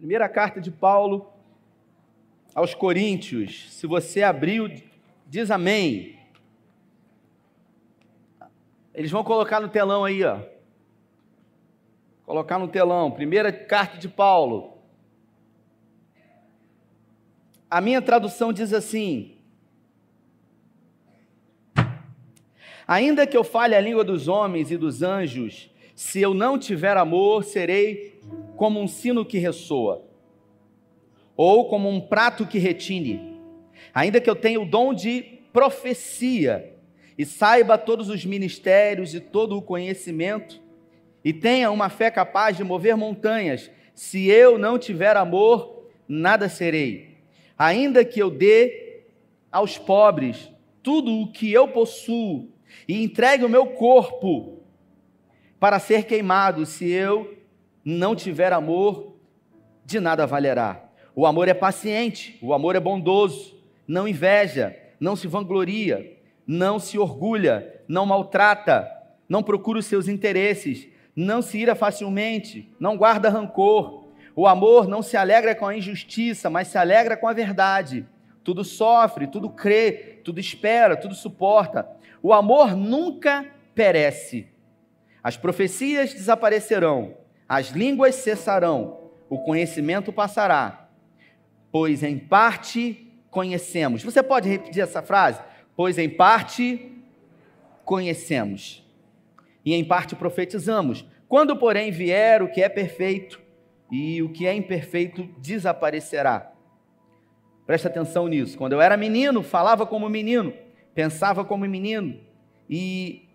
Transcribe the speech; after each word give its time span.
Primeira 0.00 0.30
carta 0.30 0.62
de 0.62 0.70
Paulo 0.70 1.30
aos 2.54 2.72
Coríntios. 2.72 3.70
Se 3.70 3.86
você 3.86 4.22
abriu, 4.22 4.66
diz 5.26 5.50
amém. 5.50 6.18
Eles 8.94 9.10
vão 9.10 9.22
colocar 9.22 9.60
no 9.60 9.68
telão 9.68 10.02
aí, 10.02 10.24
ó. 10.24 10.40
Colocar 12.24 12.58
no 12.58 12.66
telão. 12.66 13.10
Primeira 13.10 13.52
carta 13.52 13.98
de 13.98 14.08
Paulo. 14.08 14.78
A 17.70 17.78
minha 17.82 18.00
tradução 18.00 18.54
diz 18.54 18.72
assim: 18.72 19.36
Ainda 22.88 23.26
que 23.26 23.36
eu 23.36 23.44
fale 23.44 23.74
a 23.74 23.80
língua 23.82 24.02
dos 24.02 24.28
homens 24.28 24.70
e 24.70 24.78
dos 24.78 25.02
anjos, 25.02 25.70
se 25.94 26.22
eu 26.22 26.32
não 26.32 26.58
tiver 26.58 26.96
amor, 26.96 27.44
serei 27.44 28.18
como 28.60 28.78
um 28.78 28.86
sino 28.86 29.24
que 29.24 29.38
ressoa, 29.38 30.04
ou 31.34 31.66
como 31.70 31.88
um 31.88 31.98
prato 31.98 32.46
que 32.46 32.58
retine. 32.58 33.40
Ainda 33.94 34.20
que 34.20 34.28
eu 34.28 34.36
tenha 34.36 34.60
o 34.60 34.66
dom 34.66 34.92
de 34.92 35.22
profecia 35.50 36.76
e 37.16 37.24
saiba 37.24 37.78
todos 37.78 38.10
os 38.10 38.22
ministérios 38.26 39.14
e 39.14 39.20
todo 39.20 39.56
o 39.56 39.62
conhecimento, 39.62 40.60
e 41.24 41.32
tenha 41.32 41.70
uma 41.70 41.88
fé 41.88 42.10
capaz 42.10 42.54
de 42.54 42.62
mover 42.62 42.98
montanhas, 42.98 43.70
se 43.94 44.28
eu 44.28 44.58
não 44.58 44.78
tiver 44.78 45.16
amor, 45.16 45.86
nada 46.06 46.46
serei. 46.46 47.16
Ainda 47.56 48.04
que 48.04 48.20
eu 48.20 48.30
dê 48.30 49.04
aos 49.50 49.78
pobres 49.78 50.52
tudo 50.82 51.18
o 51.18 51.32
que 51.32 51.50
eu 51.50 51.66
possuo 51.68 52.50
e 52.86 53.02
entregue 53.02 53.42
o 53.42 53.48
meu 53.48 53.68
corpo 53.68 54.60
para 55.58 55.78
ser 55.78 56.04
queimado, 56.04 56.66
se 56.66 56.90
eu 56.90 57.39
não 57.84 58.14
tiver 58.14 58.52
amor, 58.52 59.16
de 59.84 59.98
nada 60.00 60.26
valerá. 60.26 60.84
O 61.14 61.26
amor 61.26 61.48
é 61.48 61.54
paciente, 61.54 62.38
o 62.40 62.52
amor 62.52 62.76
é 62.76 62.80
bondoso, 62.80 63.58
não 63.86 64.06
inveja, 64.06 64.76
não 64.98 65.16
se 65.16 65.26
vangloria, 65.26 66.16
não 66.46 66.78
se 66.78 66.98
orgulha, 66.98 67.82
não 67.88 68.06
maltrata, 68.06 68.90
não 69.28 69.42
procura 69.42 69.78
os 69.78 69.86
seus 69.86 70.08
interesses, 70.08 70.88
não 71.14 71.42
se 71.42 71.58
ira 71.58 71.74
facilmente, 71.74 72.72
não 72.78 72.96
guarda 72.96 73.28
rancor. 73.28 74.08
O 74.34 74.46
amor 74.46 74.88
não 74.88 75.02
se 75.02 75.16
alegra 75.16 75.54
com 75.54 75.66
a 75.66 75.76
injustiça, 75.76 76.48
mas 76.48 76.68
se 76.68 76.78
alegra 76.78 77.16
com 77.16 77.28
a 77.28 77.32
verdade. 77.32 78.06
Tudo 78.42 78.64
sofre, 78.64 79.26
tudo 79.26 79.50
crê, 79.50 80.20
tudo 80.24 80.40
espera, 80.40 80.96
tudo 80.96 81.14
suporta. 81.14 81.88
O 82.22 82.32
amor 82.32 82.76
nunca 82.76 83.46
perece. 83.74 84.48
As 85.22 85.36
profecias 85.36 86.14
desaparecerão, 86.14 87.14
as 87.50 87.70
línguas 87.70 88.14
cessarão, 88.14 89.00
o 89.28 89.38
conhecimento 89.40 90.12
passará, 90.12 90.88
pois 91.72 92.02
em 92.04 92.16
parte 92.16 93.12
conhecemos. 93.30 94.04
Você 94.04 94.22
pode 94.22 94.48
repetir 94.48 94.82
essa 94.82 95.02
frase? 95.02 95.42
Pois 95.74 95.98
em 95.98 96.08
parte 96.08 96.92
conhecemos 97.84 98.86
e 99.64 99.74
em 99.74 99.84
parte 99.84 100.14
profetizamos. 100.14 101.04
Quando, 101.28 101.56
porém, 101.56 101.90
vier 101.90 102.42
o 102.42 102.50
que 102.50 102.62
é 102.62 102.68
perfeito 102.68 103.40
e 103.90 104.22
o 104.22 104.28
que 104.30 104.46
é 104.46 104.54
imperfeito 104.54 105.28
desaparecerá. 105.38 106.52
Presta 107.66 107.88
atenção 107.88 108.28
nisso. 108.28 108.56
Quando 108.56 108.74
eu 108.74 108.80
era 108.80 108.96
menino, 108.96 109.42
falava 109.42 109.84
como 109.84 110.08
menino 110.08 110.54
pensava 110.94 111.44
como 111.44 111.66
menino 111.66 112.20
e 112.68 113.28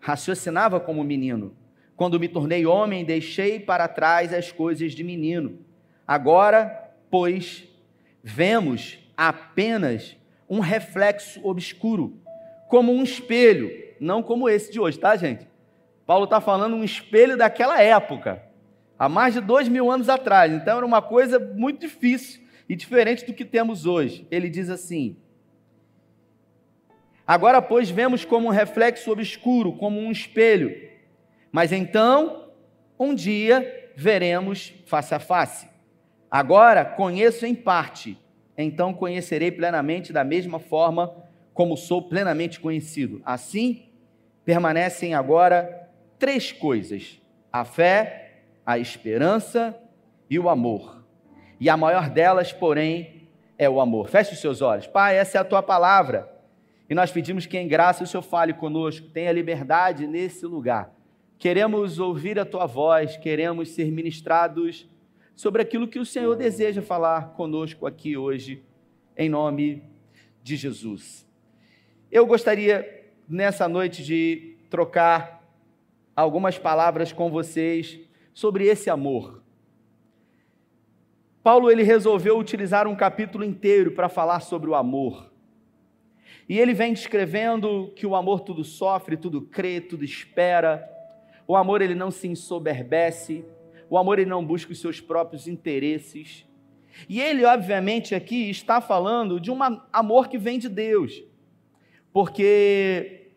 raciocinava 0.00 0.80
como 0.80 1.02
menino. 1.04 1.54
Quando 1.96 2.18
me 2.18 2.28
tornei 2.28 2.66
homem, 2.66 3.04
deixei 3.04 3.60
para 3.60 3.86
trás 3.86 4.32
as 4.32 4.50
coisas 4.50 4.92
de 4.92 5.04
menino. 5.04 5.58
Agora, 6.06 6.92
pois, 7.10 7.64
vemos 8.22 8.98
apenas 9.16 10.16
um 10.48 10.60
reflexo 10.60 11.40
obscuro, 11.46 12.18
como 12.68 12.92
um 12.92 13.02
espelho, 13.02 13.70
não 14.00 14.22
como 14.22 14.48
esse 14.48 14.72
de 14.72 14.80
hoje, 14.80 14.98
tá, 14.98 15.16
gente? 15.16 15.46
Paulo 16.06 16.24
está 16.24 16.40
falando 16.40 16.76
um 16.76 16.84
espelho 16.84 17.36
daquela 17.36 17.80
época, 17.80 18.42
há 18.98 19.08
mais 19.08 19.34
de 19.34 19.40
dois 19.40 19.68
mil 19.68 19.90
anos 19.90 20.08
atrás. 20.08 20.52
Então 20.52 20.76
era 20.76 20.86
uma 20.86 21.00
coisa 21.00 21.38
muito 21.38 21.80
difícil 21.80 22.42
e 22.68 22.76
diferente 22.76 23.24
do 23.24 23.32
que 23.32 23.44
temos 23.44 23.86
hoje. 23.86 24.26
Ele 24.30 24.50
diz 24.50 24.68
assim: 24.68 25.16
Agora, 27.26 27.62
pois, 27.62 27.88
vemos 27.88 28.24
como 28.24 28.48
um 28.48 28.50
reflexo 28.50 29.10
obscuro, 29.10 29.72
como 29.72 29.98
um 29.98 30.10
espelho. 30.10 30.92
Mas 31.54 31.70
então, 31.70 32.48
um 32.98 33.14
dia, 33.14 33.92
veremos 33.94 34.74
face 34.86 35.14
a 35.14 35.20
face. 35.20 35.68
Agora 36.28 36.84
conheço 36.84 37.46
em 37.46 37.54
parte, 37.54 38.18
então 38.58 38.92
conhecerei 38.92 39.52
plenamente 39.52 40.12
da 40.12 40.24
mesma 40.24 40.58
forma 40.58 41.14
como 41.52 41.76
sou 41.76 42.02
plenamente 42.02 42.58
conhecido. 42.58 43.22
Assim, 43.24 43.88
permanecem 44.44 45.14
agora 45.14 45.88
três 46.18 46.50
coisas: 46.50 47.22
a 47.52 47.64
fé, 47.64 48.40
a 48.66 48.76
esperança 48.76 49.78
e 50.28 50.40
o 50.40 50.48
amor. 50.48 51.04
E 51.60 51.70
a 51.70 51.76
maior 51.76 52.10
delas, 52.10 52.52
porém, 52.52 53.28
é 53.56 53.70
o 53.70 53.80
amor. 53.80 54.08
Feche 54.08 54.32
os 54.32 54.40
seus 54.40 54.60
olhos. 54.60 54.88
Pai, 54.88 55.16
essa 55.16 55.38
é 55.38 55.40
a 55.40 55.44
tua 55.44 55.62
palavra. 55.62 56.28
E 56.90 56.96
nós 56.96 57.12
pedimos 57.12 57.46
que 57.46 57.56
em 57.56 57.68
graça 57.68 58.02
o 58.02 58.06
Senhor 58.08 58.24
fale 58.24 58.52
conosco, 58.54 59.06
tenha 59.10 59.30
liberdade 59.30 60.04
nesse 60.08 60.44
lugar. 60.46 60.92
Queremos 61.38 61.98
ouvir 61.98 62.38
a 62.38 62.44
tua 62.44 62.66
voz, 62.66 63.16
queremos 63.16 63.70
ser 63.70 63.90
ministrados 63.90 64.88
sobre 65.34 65.62
aquilo 65.62 65.88
que 65.88 65.98
o 65.98 66.06
Senhor 66.06 66.34
deseja 66.36 66.80
falar 66.80 67.34
conosco 67.34 67.86
aqui 67.86 68.16
hoje, 68.16 68.62
em 69.16 69.28
nome 69.28 69.82
de 70.42 70.56
Jesus. 70.56 71.26
Eu 72.10 72.26
gostaria 72.26 73.04
nessa 73.28 73.68
noite 73.68 74.04
de 74.04 74.56
trocar 74.70 75.42
algumas 76.14 76.58
palavras 76.58 77.12
com 77.12 77.30
vocês 77.30 77.98
sobre 78.32 78.66
esse 78.66 78.88
amor. 78.88 79.42
Paulo 81.42 81.70
ele 81.70 81.82
resolveu 81.82 82.38
utilizar 82.38 82.86
um 82.86 82.96
capítulo 82.96 83.44
inteiro 83.44 83.90
para 83.90 84.08
falar 84.08 84.40
sobre 84.40 84.70
o 84.70 84.74
amor. 84.74 85.30
E 86.48 86.58
ele 86.58 86.72
vem 86.72 86.92
descrevendo 86.92 87.92
que 87.96 88.06
o 88.06 88.14
amor 88.14 88.40
tudo 88.40 88.64
sofre, 88.64 89.16
tudo 89.16 89.42
crê, 89.42 89.80
tudo 89.80 90.04
espera. 90.04 90.93
O 91.46 91.56
amor 91.56 91.82
ele 91.82 91.94
não 91.94 92.10
se 92.10 92.26
ensoberbece, 92.26 93.44
o 93.88 93.98
amor 93.98 94.18
ele 94.18 94.30
não 94.30 94.44
busca 94.44 94.72
os 94.72 94.80
seus 94.80 95.00
próprios 95.00 95.46
interesses. 95.46 96.46
E 97.08 97.20
ele, 97.20 97.44
obviamente, 97.44 98.14
aqui 98.14 98.48
está 98.50 98.80
falando 98.80 99.40
de 99.40 99.50
um 99.50 99.58
amor 99.92 100.28
que 100.28 100.38
vem 100.38 100.58
de 100.58 100.68
Deus, 100.68 101.22
porque 102.12 103.32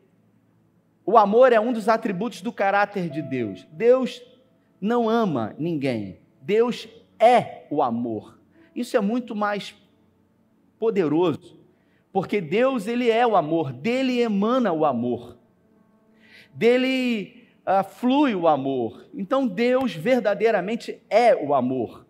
o 1.05 1.17
amor 1.17 1.51
é 1.51 1.59
um 1.59 1.73
dos 1.73 1.89
atributos 1.89 2.41
do 2.41 2.51
caráter 2.51 3.09
de 3.09 3.21
Deus. 3.21 3.67
Deus 3.71 4.21
não 4.79 5.09
ama 5.09 5.55
ninguém, 5.57 6.19
Deus 6.41 6.87
é 7.19 7.65
o 7.69 7.81
amor. 7.81 8.39
Isso 8.75 8.95
é 8.95 8.99
muito 8.99 9.35
mais 9.35 9.75
poderoso 10.77 11.57
porque 12.17 12.41
Deus, 12.41 12.87
ele 12.87 13.11
é 13.11 13.27
o 13.27 13.35
amor, 13.35 13.71
dele 13.71 14.19
emana 14.19 14.73
o 14.73 14.85
amor. 14.85 15.37
Dele 16.51 17.46
uh, 17.67 17.83
flui 17.83 18.33
o 18.33 18.47
amor. 18.47 19.05
Então 19.13 19.45
Deus 19.45 19.93
verdadeiramente 19.93 21.01
é 21.09 21.35
o 21.35 21.53
amor. 21.53 22.05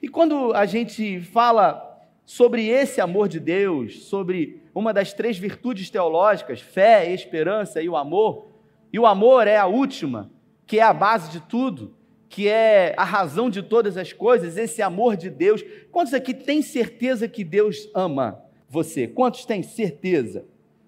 E 0.00 0.08
quando 0.08 0.54
a 0.54 0.64
gente 0.64 1.20
fala 1.20 1.84
sobre 2.24 2.68
esse 2.68 3.00
amor 3.00 3.28
de 3.28 3.40
Deus, 3.40 4.04
sobre 4.04 4.62
uma 4.74 4.92
das 4.92 5.12
três 5.12 5.36
virtudes 5.36 5.90
teológicas, 5.90 6.60
fé, 6.60 7.12
esperança 7.12 7.82
e 7.82 7.88
o 7.88 7.96
amor, 7.96 8.46
e 8.92 8.98
o 8.98 9.06
amor 9.06 9.48
é 9.48 9.56
a 9.56 9.66
última, 9.66 10.30
que 10.66 10.78
é 10.78 10.82
a 10.82 10.92
base 10.92 11.30
de 11.30 11.40
tudo, 11.40 11.94
que 12.28 12.48
é 12.48 12.94
a 12.96 13.04
razão 13.04 13.50
de 13.50 13.62
todas 13.62 13.96
as 13.96 14.12
coisas, 14.12 14.56
esse 14.56 14.80
amor 14.80 15.16
de 15.16 15.28
Deus. 15.28 15.64
Quantos 15.90 16.14
aqui 16.14 16.32
têm 16.32 16.62
certeza 16.62 17.26
que 17.26 17.42
Deus 17.42 17.90
ama? 17.94 18.48
você? 18.68 19.06
Quantos 19.06 19.44
têm 19.44 19.62
certeza? 19.62 20.44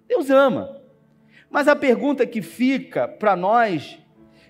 Deus 0.07 0.29
ama. 0.29 0.80
Mas 1.51 1.67
a 1.67 1.75
pergunta 1.75 2.25
que 2.25 2.41
fica 2.41 3.09
para 3.09 3.35
nós, 3.35 3.99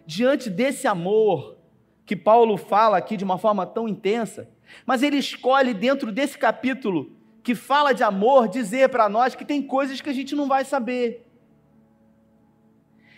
diante 0.07 0.51
desse 0.51 0.87
amor 0.87 1.57
que 2.05 2.15
Paulo 2.15 2.57
fala 2.57 2.99
aqui 2.99 3.17
de 3.17 3.25
uma 3.25 3.39
forma 3.39 3.65
tão 3.65 3.89
intensa, 3.89 4.51
mas 4.85 5.03
ele 5.03 5.17
escolhe 5.17 5.73
dentro 5.73 6.13
desse 6.13 6.37
capítulo 6.37 7.17
que 7.43 7.55
fala 7.55 7.93
de 7.93 8.03
amor, 8.03 8.49
dizer 8.49 8.91
para 8.91 9.09
nós 9.09 9.35
que 9.35 9.45
tem 9.45 9.63
coisas 9.63 10.01
que 10.01 10.11
a 10.11 10.13
gente 10.13 10.35
não 10.35 10.47
vai 10.47 10.65
saber. 10.65 11.27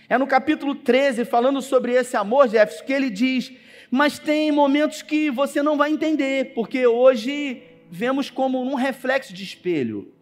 É 0.09 0.17
no 0.17 0.27
capítulo 0.27 0.75
13, 0.75 1.25
falando 1.25 1.61
sobre 1.61 1.93
esse 1.93 2.17
amor, 2.17 2.49
Jefferson, 2.49 2.85
que 2.85 2.93
ele 2.93 3.11
diz: 3.11 3.53
Mas 3.91 4.19
tem 4.19 4.53
momentos 4.53 5.03
que 5.03 5.31
você 5.31 5.63
não 5.63 5.77
vai 5.77 5.91
entender, 5.91 6.53
porque 6.55 6.87
hoje 6.87 7.63
vemos 7.91 8.31
como 8.31 8.63
um 8.63 8.75
reflexo 8.75 9.33
de 9.33 9.43
espelho. 9.43 10.13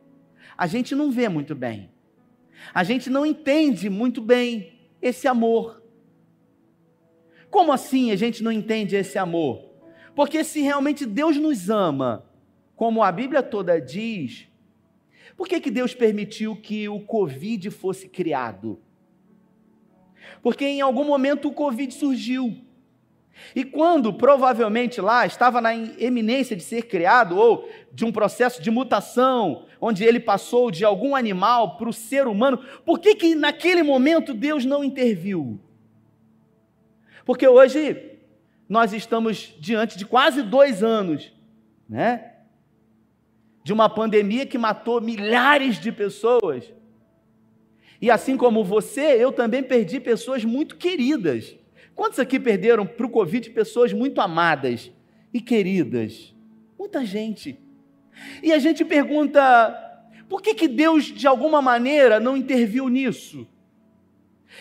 A 0.56 0.66
gente 0.66 0.94
não 0.94 1.10
vê 1.10 1.28
muito 1.28 1.54
bem. 1.54 1.90
A 2.72 2.84
gente 2.84 3.10
não 3.10 3.24
entende 3.24 3.88
muito 3.90 4.20
bem 4.20 4.72
esse 5.00 5.26
amor. 5.26 5.82
Como 7.50 7.72
assim 7.72 8.12
a 8.12 8.16
gente 8.16 8.42
não 8.42 8.52
entende 8.52 8.94
esse 8.96 9.18
amor? 9.18 9.70
Porque 10.14 10.44
se 10.44 10.60
realmente 10.60 11.04
Deus 11.06 11.36
nos 11.36 11.68
ama, 11.68 12.24
como 12.76 13.02
a 13.02 13.10
Bíblia 13.10 13.42
toda 13.42 13.80
diz, 13.80 14.48
por 15.36 15.48
que, 15.48 15.60
que 15.60 15.70
Deus 15.70 15.94
permitiu 15.94 16.54
que 16.54 16.88
o 16.88 17.00
Covid 17.00 17.70
fosse 17.70 18.08
criado? 18.08 18.80
Porque 20.42 20.64
em 20.64 20.80
algum 20.80 21.04
momento 21.04 21.48
o 21.48 21.52
Covid 21.52 21.92
surgiu. 21.92 22.64
E 23.54 23.64
quando 23.64 24.12
provavelmente 24.12 25.00
lá 25.00 25.26
estava 25.26 25.60
na 25.60 25.74
eminência 25.74 26.54
de 26.56 26.62
ser 26.62 26.82
criado, 26.82 27.36
ou 27.36 27.68
de 27.92 28.04
um 28.04 28.12
processo 28.12 28.62
de 28.62 28.70
mutação, 28.70 29.66
onde 29.80 30.04
ele 30.04 30.20
passou 30.20 30.70
de 30.70 30.84
algum 30.84 31.16
animal 31.16 31.76
para 31.76 31.88
o 31.88 31.92
ser 31.92 32.26
humano, 32.26 32.58
por 32.84 32.98
que, 32.98 33.14
que 33.14 33.34
naquele 33.34 33.82
momento 33.82 34.34
Deus 34.34 34.64
não 34.64 34.84
interviu? 34.84 35.60
Porque 37.24 37.46
hoje 37.46 38.18
nós 38.68 38.92
estamos 38.92 39.54
diante 39.58 39.98
de 39.98 40.04
quase 40.04 40.42
dois 40.42 40.82
anos, 40.82 41.32
né? 41.88 42.34
De 43.64 43.72
uma 43.72 43.88
pandemia 43.88 44.46
que 44.46 44.56
matou 44.56 45.00
milhares 45.00 45.78
de 45.78 45.90
pessoas. 45.90 46.72
E 48.00 48.10
assim 48.10 48.36
como 48.36 48.64
você, 48.64 49.22
eu 49.22 49.30
também 49.30 49.62
perdi 49.62 50.00
pessoas 50.00 50.44
muito 50.44 50.76
queridas. 50.76 51.54
Quantos 51.94 52.18
aqui 52.18 52.40
perderam 52.40 52.86
para 52.86 53.06
o 53.06 53.10
Covid 53.10 53.50
pessoas 53.50 53.92
muito 53.92 54.20
amadas 54.20 54.90
e 55.32 55.40
queridas? 55.40 56.34
Muita 56.78 57.04
gente. 57.04 57.58
E 58.42 58.52
a 58.52 58.58
gente 58.58 58.84
pergunta: 58.84 59.40
por 60.28 60.40
que, 60.42 60.54
que 60.54 60.68
Deus, 60.68 61.04
de 61.04 61.26
alguma 61.26 61.60
maneira, 61.60 62.20
não 62.20 62.36
interviu 62.36 62.88
nisso? 62.88 63.46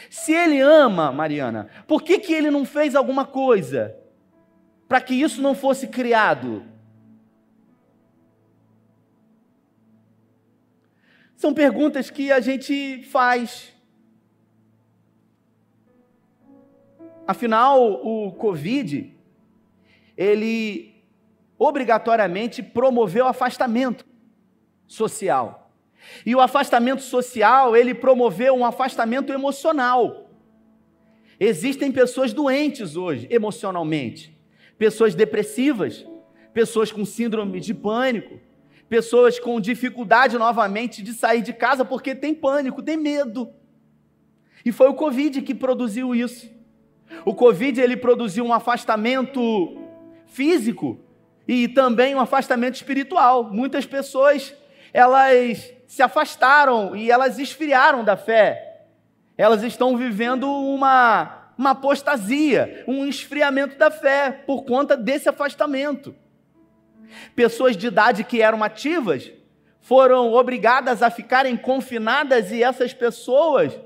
Se 0.10 0.34
Ele 0.34 0.60
ama, 0.60 1.12
Mariana, 1.12 1.70
por 1.88 2.04
que, 2.04 2.20
que 2.20 2.34
Ele 2.34 2.52
não 2.52 2.66
fez 2.66 2.96
alguma 2.96 3.26
coisa 3.26 3.96
para 4.88 5.02
que 5.02 5.14
isso 5.14 5.42
não 5.42 5.56
fosse 5.56 5.88
criado? 5.88 6.64
São 11.36 11.54
perguntas 11.54 12.10
que 12.10 12.32
a 12.34 12.42
gente 12.42 13.02
faz. 13.04 13.74
Afinal, 17.30 18.04
o 18.04 18.32
Covid, 18.32 19.16
ele 20.18 20.96
obrigatoriamente 21.60 22.64
promoveu 22.64 23.28
afastamento 23.28 24.04
social. 24.88 25.72
E 26.26 26.36
o 26.36 26.42
afastamento 26.42 27.04
social, 27.04 27.78
ele 27.78 27.94
promoveu 27.94 28.56
um 28.56 28.66
afastamento 28.66 29.32
emocional. 29.32 30.28
Existem 31.40 31.92
pessoas 31.92 32.34
doentes 32.34 32.96
hoje, 32.96 33.28
emocionalmente. 33.30 34.36
Pessoas 34.76 35.14
depressivas, 35.14 36.04
pessoas 36.52 36.92
com 36.92 37.06
síndrome 37.06 37.60
de 37.60 37.76
pânico, 37.76 38.40
pessoas 38.90 39.38
com 39.38 39.62
dificuldade 39.62 40.36
novamente 40.36 41.04
de 41.04 41.14
sair 41.14 41.44
de 41.44 41.54
casa 41.54 41.86
porque 41.86 42.16
tem 42.16 42.34
pânico, 42.34 42.82
tem 42.82 42.98
medo. 42.98 43.54
E 44.66 44.72
foi 44.72 44.90
o 44.90 44.96
Covid 44.96 45.44
que 45.44 45.54
produziu 45.54 46.16
isso. 46.16 46.58
O 47.26 47.34
Covid 47.34 47.80
ele 47.80 47.98
produziu 47.98 48.46
um 48.46 48.54
afastamento 48.54 49.78
físico 50.26 51.00
e 51.48 51.68
também 51.68 52.16
um 52.16 52.20
afastamento 52.20 52.76
espiritual. 52.76 53.44
Muitas 53.52 53.86
pessoas 53.86 54.56
elas 54.94 55.74
se 55.88 56.02
afastaram 56.02 56.96
e 56.96 57.12
elas 57.12 57.40
esfriaram 57.40 58.04
da 58.04 58.16
fé. 58.16 58.86
Elas 59.38 59.64
estão 59.64 59.98
vivendo 59.98 60.50
uma 60.50 61.40
uma 61.60 61.72
apostasia, 61.72 62.86
um 62.88 63.06
esfriamento 63.06 63.78
da 63.78 63.92
fé 63.92 64.32
por 64.48 64.64
conta 64.64 64.96
desse 64.96 65.28
afastamento. 65.28 66.16
Pessoas 67.36 67.76
de 67.76 67.88
idade 67.88 68.24
que 68.24 68.42
eram 68.42 68.64
ativas 68.64 69.30
foram 69.82 70.32
obrigadas 70.32 71.04
a 71.04 71.10
ficarem 71.10 71.58
confinadas 71.58 72.50
e 72.54 72.64
essas 72.64 72.94
pessoas, 72.94 73.78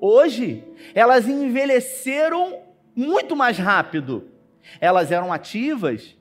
hoje, 0.00 0.64
elas 0.96 1.28
envelheceram 1.28 2.58
muito 2.94 3.34
mais 3.36 3.58
rápido. 3.58 4.28
Elas 4.80 5.10
eram 5.10 5.32
ativas, 5.32 6.16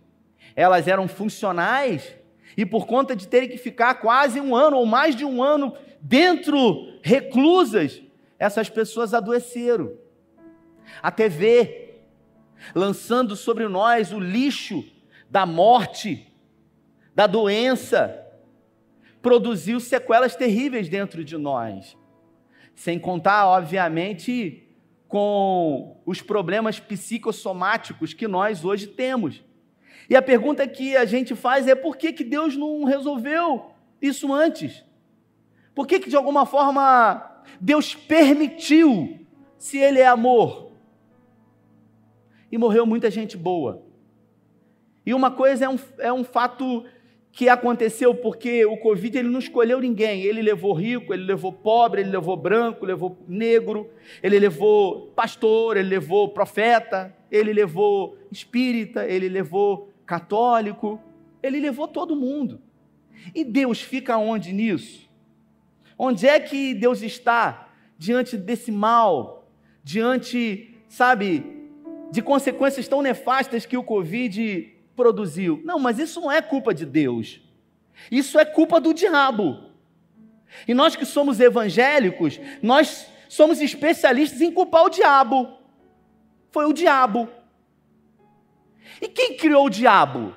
elas 0.56 0.88
eram 0.88 1.08
funcionais, 1.08 2.16
e 2.58 2.66
por 2.66 2.86
conta 2.86 3.16
de 3.16 3.28
terem 3.28 3.50
que 3.50 3.58
ficar 3.58 3.96
quase 3.96 4.40
um 4.40 4.56
ano 4.56 4.78
ou 4.78 4.86
mais 4.86 5.16
de 5.16 5.24
um 5.24 5.42
ano 5.42 5.74
dentro, 6.02 7.00
reclusas, 7.02 8.02
essas 8.38 8.70
pessoas 8.70 9.14
adoeceram. 9.14 9.94
A 11.02 11.12
TV, 11.12 12.00
lançando 12.76 13.36
sobre 13.36 13.68
nós 13.68 14.12
o 14.12 14.20
lixo 14.20 14.84
da 15.30 15.46
morte, 15.46 16.28
da 17.16 17.28
doença, 17.28 18.18
produziu 19.22 19.80
sequelas 19.80 20.36
terríveis 20.36 20.90
dentro 20.90 21.24
de 21.24 21.38
nós. 21.38 21.96
Sem 22.76 23.00
contar, 23.00 23.46
obviamente, 23.48 24.68
com 25.12 25.98
os 26.06 26.22
problemas 26.22 26.80
psicossomáticos 26.80 28.14
que 28.14 28.30
nós 28.30 28.64
hoje 28.64 28.88
temos. 28.88 29.44
E 30.10 30.16
a 30.16 30.22
pergunta 30.22 30.66
que 30.66 30.96
a 30.96 31.04
gente 31.04 31.36
faz 31.36 31.68
é 31.68 31.76
por 31.76 31.98
que, 31.98 32.14
que 32.14 32.24
Deus 32.24 32.56
não 32.56 32.86
resolveu 32.86 33.72
isso 34.02 34.32
antes? 34.32 34.86
Por 35.76 35.86
que, 35.86 36.00
que 36.00 36.10
de 36.10 36.16
alguma 36.16 36.46
forma 36.46 37.44
Deus 37.60 37.94
permitiu, 37.94 39.20
se 39.58 39.78
Ele 39.78 40.00
é 40.00 40.08
amor? 40.08 40.72
E 42.50 42.58
morreu 42.58 42.86
muita 42.86 43.12
gente 43.12 43.36
boa. 43.36 43.84
E 45.06 45.14
uma 45.14 45.30
coisa 45.30 45.66
é 45.66 45.70
um, 45.70 45.80
é 45.98 46.14
um 46.14 46.24
fato 46.24 46.86
que 47.32 47.48
aconteceu 47.48 48.14
porque 48.14 48.66
o 48.66 48.78
Covid 48.78 49.18
ele 49.18 49.30
não 49.30 49.40
escolheu 49.40 49.80
ninguém. 49.80 50.22
Ele 50.24 50.42
levou 50.42 50.74
rico, 50.74 51.14
ele 51.14 51.24
levou 51.24 51.54
pobre, 51.54 52.02
ele 52.02 52.10
levou 52.10 52.36
branco, 52.36 52.86
levou 52.86 53.18
negro, 53.28 53.90
ele 54.22 54.38
levou 54.38 55.08
pastor, 55.16 55.78
ele 55.78 55.88
levou 55.90 56.30
profeta, 56.30 57.16
ele 57.32 57.54
levou 57.54 58.18
espírita, 58.30 59.08
ele 59.08 59.30
levou 59.30 59.92
católico, 60.06 61.00
ele 61.42 61.60
levou 61.60 61.88
todo 61.88 62.16
mundo. 62.16 62.60
E 63.34 63.44
Deus 63.44 63.82
fica 63.82 64.18
onde 64.18 64.52
nisso? 64.52 65.10
Onde 65.98 66.28
é 66.28 66.40
que 66.40 66.74
Deus 66.74 67.02
está 67.02 67.70
diante 67.98 68.36
desse 68.36 68.72
mal, 68.72 69.48
diante, 69.84 70.76
sabe, 70.90 71.46
de 72.12 72.22
consequências 72.22 72.88
tão 72.88 73.02
nefastas 73.02 73.66
que 73.66 73.78
o 73.78 73.84
Covid 73.84 74.74
produziu. 74.96 75.62
Não, 75.64 75.80
mas 75.80 76.00
isso 76.00 76.22
não 76.22 76.32
é 76.32 76.42
culpa 76.42 76.74
de 76.74 76.86
Deus. 76.86 77.42
Isso 78.10 78.40
é 78.40 78.46
culpa 78.46 78.80
do 78.80 78.94
diabo. 78.94 79.72
E 80.68 80.74
nós 80.74 80.96
que 80.96 81.06
somos 81.06 81.40
evangélicos, 81.40 82.40
nós 82.62 83.08
somos 83.30 83.62
especialistas 83.62 84.42
em 84.42 84.52
culpar 84.52 84.84
o 84.84 84.90
diabo. 84.90 85.58
Foi 86.50 86.66
o 86.66 86.74
diabo. 86.74 87.30
E 89.02 89.08
quem 89.08 89.38
criou 89.38 89.66
o 89.66 89.70
diabo? 89.70 90.36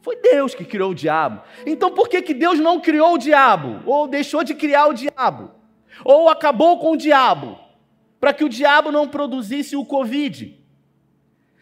Foi 0.00 0.16
Deus 0.16 0.54
que 0.54 0.64
criou 0.64 0.92
o 0.92 0.94
diabo. 0.94 1.42
Então 1.66 1.90
por 1.90 2.08
que, 2.08 2.22
que 2.22 2.32
Deus 2.32 2.58
não 2.58 2.80
criou 2.80 3.14
o 3.14 3.18
diabo? 3.18 3.82
Ou 3.84 4.06
deixou 4.06 4.44
de 4.44 4.54
criar 4.54 4.86
o 4.86 4.94
diabo? 4.94 5.50
Ou 6.04 6.28
acabou 6.28 6.78
com 6.78 6.92
o 6.92 6.96
diabo? 6.96 7.58
Para 8.20 8.32
que 8.32 8.44
o 8.44 8.48
diabo 8.48 8.90
não 8.90 9.08
produzisse 9.08 9.76
o 9.76 9.84
Covid? 9.84 10.56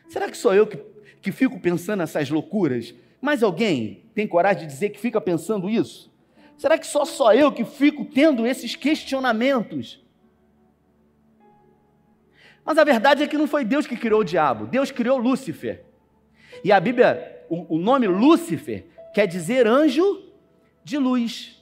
Será 0.09 0.31
que 0.31 0.37
sou 0.37 0.55
eu 0.55 0.67
que 0.67 0.77
que 1.27 1.33
fico 1.33 1.59
pensando 1.59 2.05
essas 2.05 2.31
loucuras? 2.31 2.95
Mais 3.21 3.43
alguém 3.43 4.05
tem 4.15 4.29
coragem 4.29 4.65
de 4.65 4.73
dizer 4.73 4.91
que 4.91 5.01
fica 5.01 5.21
pensando 5.21 5.69
isso? 5.69 6.09
Será 6.57 6.79
que 6.79 6.87
só 6.87 7.05
só 7.05 7.35
eu 7.35 7.51
que 7.51 7.65
fico 7.65 8.05
tendo 8.05 8.47
esses 8.47 8.77
questionamentos? 8.77 10.01
Mas 12.65 12.79
a 12.79 12.85
verdade 12.85 13.25
é 13.25 13.27
que 13.27 13.37
não 13.37 13.49
foi 13.49 13.65
Deus 13.65 13.89
que 13.89 13.97
criou 13.97 14.21
o 14.21 14.25
diabo, 14.25 14.69
Deus 14.69 14.93
criou 14.93 15.19
Lúcifer. 15.19 15.85
E 16.63 16.71
a 16.71 16.79
Bíblia, 16.79 17.45
o, 17.49 17.75
o 17.75 17.79
nome 17.79 18.07
Lúcifer 18.07 18.87
quer 19.13 19.27
dizer 19.27 19.67
anjo 19.67 20.33
de 20.85 20.97
luz. 20.97 21.61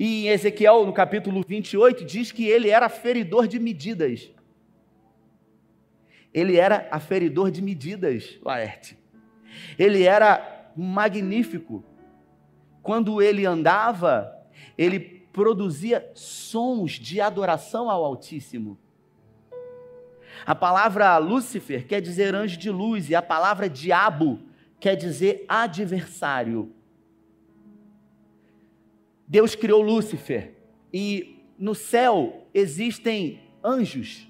E 0.00 0.26
em 0.26 0.30
Ezequiel, 0.30 0.84
no 0.84 0.92
capítulo 0.92 1.44
28, 1.46 2.04
diz 2.04 2.32
que 2.32 2.44
ele 2.44 2.70
era 2.70 2.88
feridor 2.88 3.46
de 3.46 3.60
medidas. 3.60 4.28
Ele 6.32 6.56
era 6.56 6.88
aferidor 6.90 7.50
de 7.50 7.60
medidas, 7.60 8.38
Laerte. 8.42 8.96
Ele 9.78 10.04
era 10.04 10.72
magnífico. 10.76 11.84
Quando 12.82 13.20
ele 13.20 13.44
andava, 13.44 14.32
ele 14.78 15.00
produzia 15.32 16.10
sons 16.14 16.92
de 16.92 17.20
adoração 17.20 17.90
ao 17.90 18.04
Altíssimo. 18.04 18.78
A 20.46 20.54
palavra 20.54 21.18
Lúcifer 21.18 21.86
quer 21.86 22.00
dizer 22.00 22.34
anjo 22.34 22.56
de 22.56 22.70
luz 22.70 23.10
e 23.10 23.14
a 23.14 23.20
palavra 23.20 23.68
diabo 23.68 24.40
quer 24.78 24.96
dizer 24.96 25.44
adversário. 25.48 26.72
Deus 29.26 29.54
criou 29.54 29.82
Lúcifer 29.82 30.54
e 30.92 31.44
no 31.58 31.74
céu 31.74 32.46
existem 32.54 33.40
anjos 33.62 34.29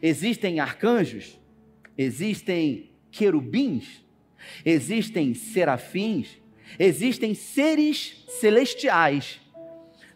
Existem 0.00 0.60
arcanjos, 0.60 1.38
existem 1.96 2.90
querubins, 3.10 4.04
existem 4.64 5.34
serafins, 5.34 6.40
existem 6.78 7.34
seres 7.34 8.24
celestiais. 8.28 9.40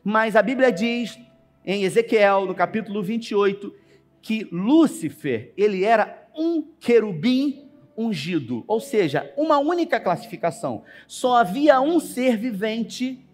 Mas 0.03 0.37
a 0.37 0.43
Bíblia 0.43 0.73
diz 0.73 1.19
em 1.65 1.83
Ezequiel, 1.83 2.47
no 2.47 2.55
capítulo 2.55 3.03
28, 3.03 3.75
que 4.23 4.49
Lúcifer, 4.53 5.53
ele 5.57 5.85
era 5.85 6.29
um 6.37 6.63
querubim 6.63 7.69
ungido, 7.97 8.63
ou 8.69 8.79
seja, 8.79 9.33
uma 9.37 9.59
única 9.59 9.99
classificação. 9.99 10.85
Só 11.09 11.37
havia 11.37 11.81
um 11.81 11.99
ser 11.99 12.37
vivente 12.37 13.25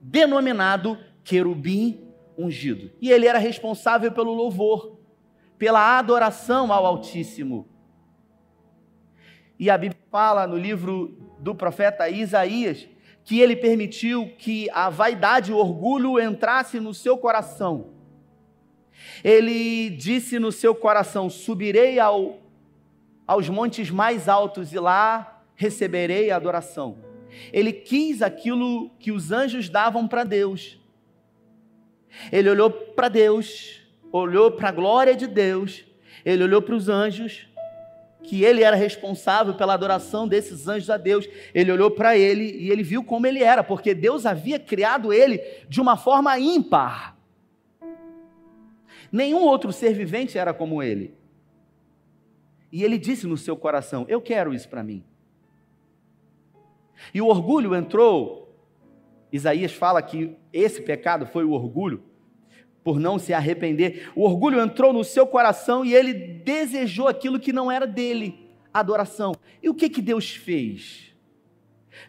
denominado 0.00 0.98
querubim 1.24 2.08
ungido. 2.36 2.90
E 3.00 3.10
ele 3.10 3.26
era 3.26 3.38
responsável 3.38 4.12
pelo 4.12 4.32
louvor, 4.32 4.97
pela 5.58 5.98
adoração 5.98 6.72
ao 6.72 6.86
Altíssimo. 6.86 7.68
E 9.58 9.68
a 9.68 9.76
Bíblia 9.76 10.00
fala 10.10 10.46
no 10.46 10.56
livro 10.56 11.18
do 11.40 11.54
profeta 11.54 12.08
Isaías 12.08 12.88
que 13.24 13.40
ele 13.40 13.54
permitiu 13.54 14.32
que 14.38 14.70
a 14.70 14.88
vaidade 14.88 15.50
e 15.50 15.54
o 15.54 15.58
orgulho 15.58 16.18
entrasse 16.18 16.80
no 16.80 16.94
seu 16.94 17.18
coração. 17.18 17.92
Ele 19.22 19.90
disse 19.90 20.38
no 20.38 20.50
seu 20.50 20.74
coração: 20.74 21.28
Subirei 21.28 21.98
ao, 21.98 22.38
aos 23.26 23.48
montes 23.48 23.90
mais 23.90 24.28
altos 24.28 24.72
e 24.72 24.78
lá 24.78 25.42
receberei 25.54 26.30
a 26.30 26.36
adoração. 26.36 26.96
Ele 27.52 27.72
quis 27.72 28.22
aquilo 28.22 28.88
que 28.98 29.12
os 29.12 29.30
anjos 29.30 29.68
davam 29.68 30.08
para 30.08 30.24
Deus. 30.24 30.78
Ele 32.32 32.48
olhou 32.48 32.70
para 32.70 33.08
Deus, 33.08 33.82
olhou 34.12 34.50
para 34.52 34.68
a 34.68 34.72
glória 34.72 35.14
de 35.14 35.26
Deus, 35.26 35.84
ele 36.24 36.44
olhou 36.44 36.62
para 36.62 36.74
os 36.74 36.88
anjos, 36.88 37.48
que 38.22 38.44
ele 38.44 38.62
era 38.62 38.76
responsável 38.76 39.54
pela 39.54 39.74
adoração 39.74 40.26
desses 40.28 40.68
anjos 40.68 40.90
a 40.90 40.96
Deus. 40.96 41.26
Ele 41.54 41.72
olhou 41.72 41.90
para 41.90 42.16
ele 42.16 42.44
e 42.58 42.70
ele 42.70 42.82
viu 42.82 43.02
como 43.02 43.26
ele 43.26 43.42
era, 43.42 43.62
porque 43.64 43.94
Deus 43.94 44.26
havia 44.26 44.58
criado 44.58 45.12
ele 45.12 45.40
de 45.68 45.80
uma 45.80 45.96
forma 45.96 46.38
ímpar. 46.38 47.16
Nenhum 49.10 49.40
outro 49.40 49.72
ser 49.72 49.94
vivente 49.94 50.36
era 50.36 50.52
como 50.52 50.82
ele. 50.82 51.14
E 52.70 52.84
ele 52.84 52.98
disse 52.98 53.26
no 53.26 53.36
seu 53.36 53.56
coração: 53.56 54.04
Eu 54.08 54.20
quero 54.20 54.52
isso 54.52 54.68
para 54.68 54.82
mim. 54.82 55.02
E 57.14 57.22
o 57.22 57.26
orgulho 57.26 57.74
entrou. 57.74 58.46
Isaías 59.32 59.72
fala 59.72 60.00
que 60.00 60.36
esse 60.52 60.80
pecado 60.80 61.26
foi 61.26 61.44
o 61.44 61.52
orgulho, 61.52 62.02
por 62.88 62.98
não 62.98 63.18
se 63.18 63.34
arrepender. 63.34 64.10
O 64.16 64.22
orgulho 64.22 64.58
entrou 64.58 64.94
no 64.94 65.04
seu 65.04 65.26
coração 65.26 65.84
e 65.84 65.94
ele 65.94 66.14
desejou 66.14 67.06
aquilo 67.06 67.38
que 67.38 67.52
não 67.52 67.70
era 67.70 67.86
dele, 67.86 68.48
adoração. 68.72 69.34
E 69.62 69.68
o 69.68 69.74
que, 69.74 69.90
que 69.90 70.00
Deus 70.00 70.30
fez? 70.30 71.14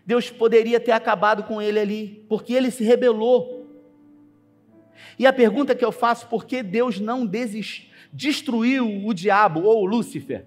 Deus 0.05 0.29
poderia 0.29 0.79
ter 0.79 0.93
acabado 0.93 1.43
com 1.43 1.62
ele 1.62 1.77
ali, 1.77 2.25
porque 2.29 2.53
ele 2.53 2.71
se 2.71 2.81
rebelou. 2.81 3.67
E 5.19 5.27
a 5.27 5.33
pergunta 5.33 5.75
que 5.75 5.83
eu 5.83 5.91
faço, 5.91 6.27
por 6.27 6.45
que 6.45 6.63
Deus 6.63 6.98
não 6.98 7.25
desist, 7.25 7.91
destruiu 8.13 9.05
o 9.05 9.13
diabo 9.13 9.63
ou 9.63 9.86
Lúcifer? 9.86 10.45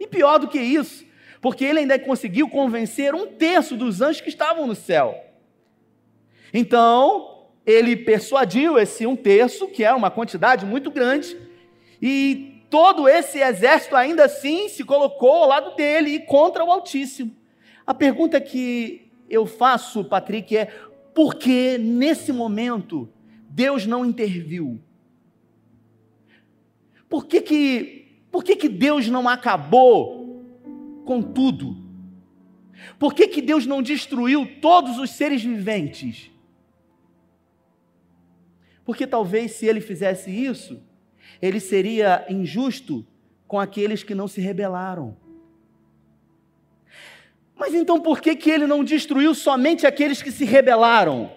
E 0.00 0.06
pior 0.06 0.38
do 0.38 0.48
que 0.48 0.58
isso, 0.58 1.04
porque 1.42 1.62
ele 1.62 1.80
ainda 1.80 1.98
conseguiu 1.98 2.48
convencer 2.48 3.14
um 3.14 3.26
terço 3.26 3.76
dos 3.76 4.00
anjos 4.00 4.22
que 4.22 4.30
estavam 4.30 4.66
no 4.66 4.74
céu. 4.74 5.14
Então, 6.54 7.33
ele 7.66 7.96
persuadiu 7.96 8.78
esse 8.78 9.06
um 9.06 9.16
terço, 9.16 9.68
que 9.68 9.84
é 9.84 9.92
uma 9.92 10.10
quantidade 10.10 10.66
muito 10.66 10.90
grande, 10.90 11.36
e 12.00 12.62
todo 12.68 13.08
esse 13.08 13.38
exército 13.38 13.96
ainda 13.96 14.24
assim 14.24 14.68
se 14.68 14.84
colocou 14.84 15.30
ao 15.30 15.48
lado 15.48 15.76
dele 15.76 16.10
e 16.10 16.20
contra 16.20 16.64
o 16.64 16.70
Altíssimo. 16.70 17.34
A 17.86 17.94
pergunta 17.94 18.40
que 18.40 19.10
eu 19.28 19.46
faço, 19.46 20.04
Patrick, 20.04 20.56
é 20.56 20.66
por 21.14 21.34
que 21.34 21.78
nesse 21.78 22.32
momento 22.32 23.08
Deus 23.48 23.86
não 23.86 24.04
interviu? 24.04 24.80
Por 27.08 27.26
que 27.26 27.40
que, 27.40 28.18
por 28.30 28.42
que, 28.42 28.56
que 28.56 28.68
Deus 28.68 29.08
não 29.08 29.28
acabou 29.28 30.42
com 31.04 31.22
tudo? 31.22 31.76
Por 32.98 33.14
que, 33.14 33.28
que 33.28 33.40
Deus 33.40 33.66
não 33.66 33.80
destruiu 33.80 34.46
todos 34.60 34.98
os 34.98 35.10
seres 35.10 35.42
viventes? 35.42 36.30
Porque 38.84 39.06
talvez 39.06 39.52
se 39.52 39.66
ele 39.66 39.80
fizesse 39.80 40.30
isso, 40.30 40.80
ele 41.40 41.60
seria 41.60 42.24
injusto 42.28 43.06
com 43.46 43.58
aqueles 43.58 44.02
que 44.02 44.14
não 44.14 44.28
se 44.28 44.40
rebelaram. 44.40 45.16
Mas 47.56 47.72
então 47.72 48.00
por 48.00 48.20
que, 48.20 48.34
que 48.34 48.50
ele 48.50 48.66
não 48.66 48.82
destruiu 48.82 49.34
somente 49.34 49.86
aqueles 49.86 50.20
que 50.20 50.30
se 50.30 50.44
rebelaram? 50.44 51.30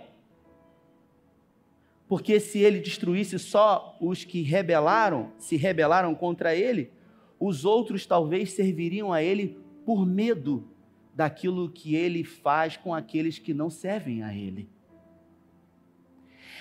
Porque 2.08 2.39
se 2.39 2.60
ele 2.60 2.80
destruísse 2.80 3.38
só 3.38 3.98
os 4.00 4.24
que 4.24 4.42
rebelaram, 4.42 5.32
se 5.38 5.58
rebelaram 5.58 6.16
contra 6.16 6.56
ele, 6.56 6.92
os 7.39 7.66
outros 7.66 8.06
talvez 8.06 8.54
serviriam 8.54 9.13
a 9.13 9.22
ele 9.22 9.58
por 9.86 10.06
medo 10.06 10.68
daquilo 11.13 11.70
que 11.70 11.96
ele 11.96 12.24
faz 12.24 12.77
com 12.77 12.94
aqueles 12.94 13.38
que 13.38 13.54
não 13.54 13.70
servem 13.70 14.24
a 14.24 14.34
ele. 14.34 14.70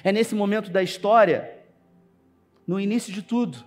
É 0.03 0.13
nesse 0.13 0.35
momento 0.35 0.71
da 0.71 0.83
história, 0.83 1.65
no 2.67 2.79
início 2.79 3.13
de 3.13 3.23
tudo, 3.23 3.65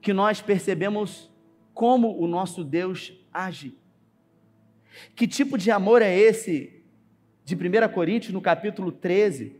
que 0.00 0.12
nós 0.12 0.40
percebemos 0.40 1.30
como 1.74 2.18
o 2.18 2.26
nosso 2.26 2.64
Deus 2.64 3.12
age. 3.32 3.76
Que 5.14 5.26
tipo 5.26 5.56
de 5.56 5.70
amor 5.70 6.02
é 6.02 6.16
esse 6.16 6.82
de 7.44 7.54
1 7.54 7.92
Coríntios, 7.92 8.32
no 8.32 8.40
capítulo 8.40 8.92
13, 8.92 9.56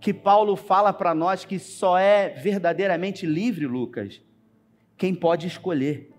que 0.00 0.12
Paulo 0.12 0.54
fala 0.56 0.92
para 0.92 1.14
nós 1.14 1.44
que 1.44 1.58
só 1.58 1.98
é 1.98 2.28
verdadeiramente 2.30 3.26
livre, 3.26 3.66
Lucas, 3.66 4.20
quem 4.96 5.14
pode 5.14 5.46
escolher. 5.46 6.10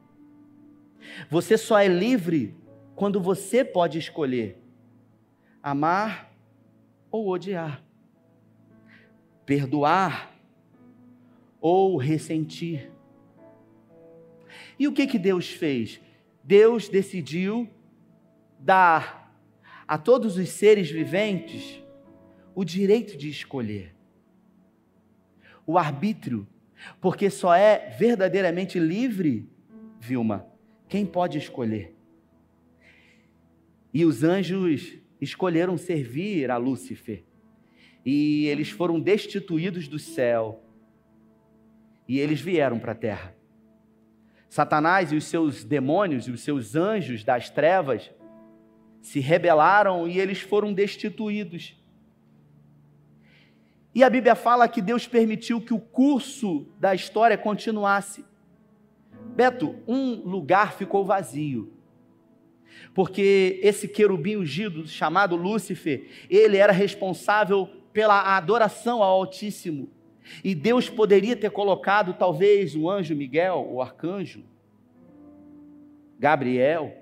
Você 1.30 1.58
só 1.58 1.78
é 1.78 1.88
livre 1.88 2.56
quando 2.96 3.20
você 3.20 3.64
pode 3.64 3.98
escolher 3.98 4.58
amar 5.62 6.34
ou 7.12 7.30
odiar, 7.30 7.84
perdoar 9.50 10.40
ou 11.60 11.98
ressentir. 11.98 12.92
E 14.78 14.88
o 14.88 14.94
que 14.94 15.08
que 15.08 15.18
Deus 15.18 15.50
fez? 15.50 16.00
Deus 16.44 16.88
decidiu 16.88 17.68
dar 18.60 19.34
a 19.88 19.98
todos 19.98 20.38
os 20.38 20.50
seres 20.50 20.92
viventes 20.92 21.82
o 22.54 22.64
direito 22.64 23.18
de 23.18 23.28
escolher. 23.28 23.96
O 25.66 25.80
arbítrio 25.80 26.48
porque 27.02 27.32
só 27.32 27.56
é 27.56 27.90
verdadeiramente 27.98 28.78
livre, 28.78 29.50
Vilma, 30.00 30.46
quem 30.88 31.08
pode 31.08 31.40
escolher. 31.40 31.96
E 33.92 34.06
os 34.06 34.24
anjos 34.24 34.96
escolheram 35.20 35.76
servir 35.76 36.52
a 36.52 36.58
Lúcifer. 36.58 37.24
E 38.12 38.48
eles 38.48 38.72
foram 38.72 39.00
destituídos 39.00 39.88
do 39.88 40.00
céu. 40.00 40.64
E 42.08 42.20
eles 42.20 42.42
vieram 42.42 42.80
para 42.80 42.94
a 42.94 42.96
terra. 42.96 43.36
Satanás 44.50 45.12
e 45.12 45.16
os 45.16 45.26
seus 45.26 45.64
demônios 45.64 46.28
e 46.28 46.32
os 46.32 46.42
seus 46.42 46.76
anjos 46.76 47.24
das 47.24 47.52
trevas 47.52 48.10
se 49.00 49.20
rebelaram 49.20 50.08
e 50.08 50.20
eles 50.20 50.42
foram 50.42 50.74
destituídos. 50.74 51.80
E 53.94 54.04
a 54.04 54.10
Bíblia 54.10 54.34
fala 54.34 54.68
que 54.68 54.82
Deus 54.82 55.08
permitiu 55.08 55.62
que 55.62 55.76
o 55.76 55.80
curso 55.80 56.66
da 56.80 56.96
história 56.96 57.38
continuasse. 57.38 58.26
Beto, 59.36 59.76
um 59.88 60.16
lugar 60.16 60.74
ficou 60.74 61.06
vazio. 61.06 61.72
Porque 62.92 63.60
esse 63.62 63.88
querubim 63.88 64.38
ungido, 64.38 64.88
chamado 64.88 65.36
Lúcifer, 65.36 66.08
ele 66.28 66.58
era 66.58 66.74
responsável 66.74 67.70
pela 67.94 68.36
adoração 68.38 69.02
ao 69.04 69.20
Altíssimo. 69.20 69.90
E 70.44 70.54
Deus 70.54 70.90
poderia 70.90 71.36
ter 71.36 71.50
colocado 71.50 72.14
talvez 72.14 72.76
o 72.76 72.90
anjo 72.90 73.16
Miguel, 73.16 73.68
o 73.70 73.82
arcanjo, 73.82 74.44
Gabriel. 76.20 76.96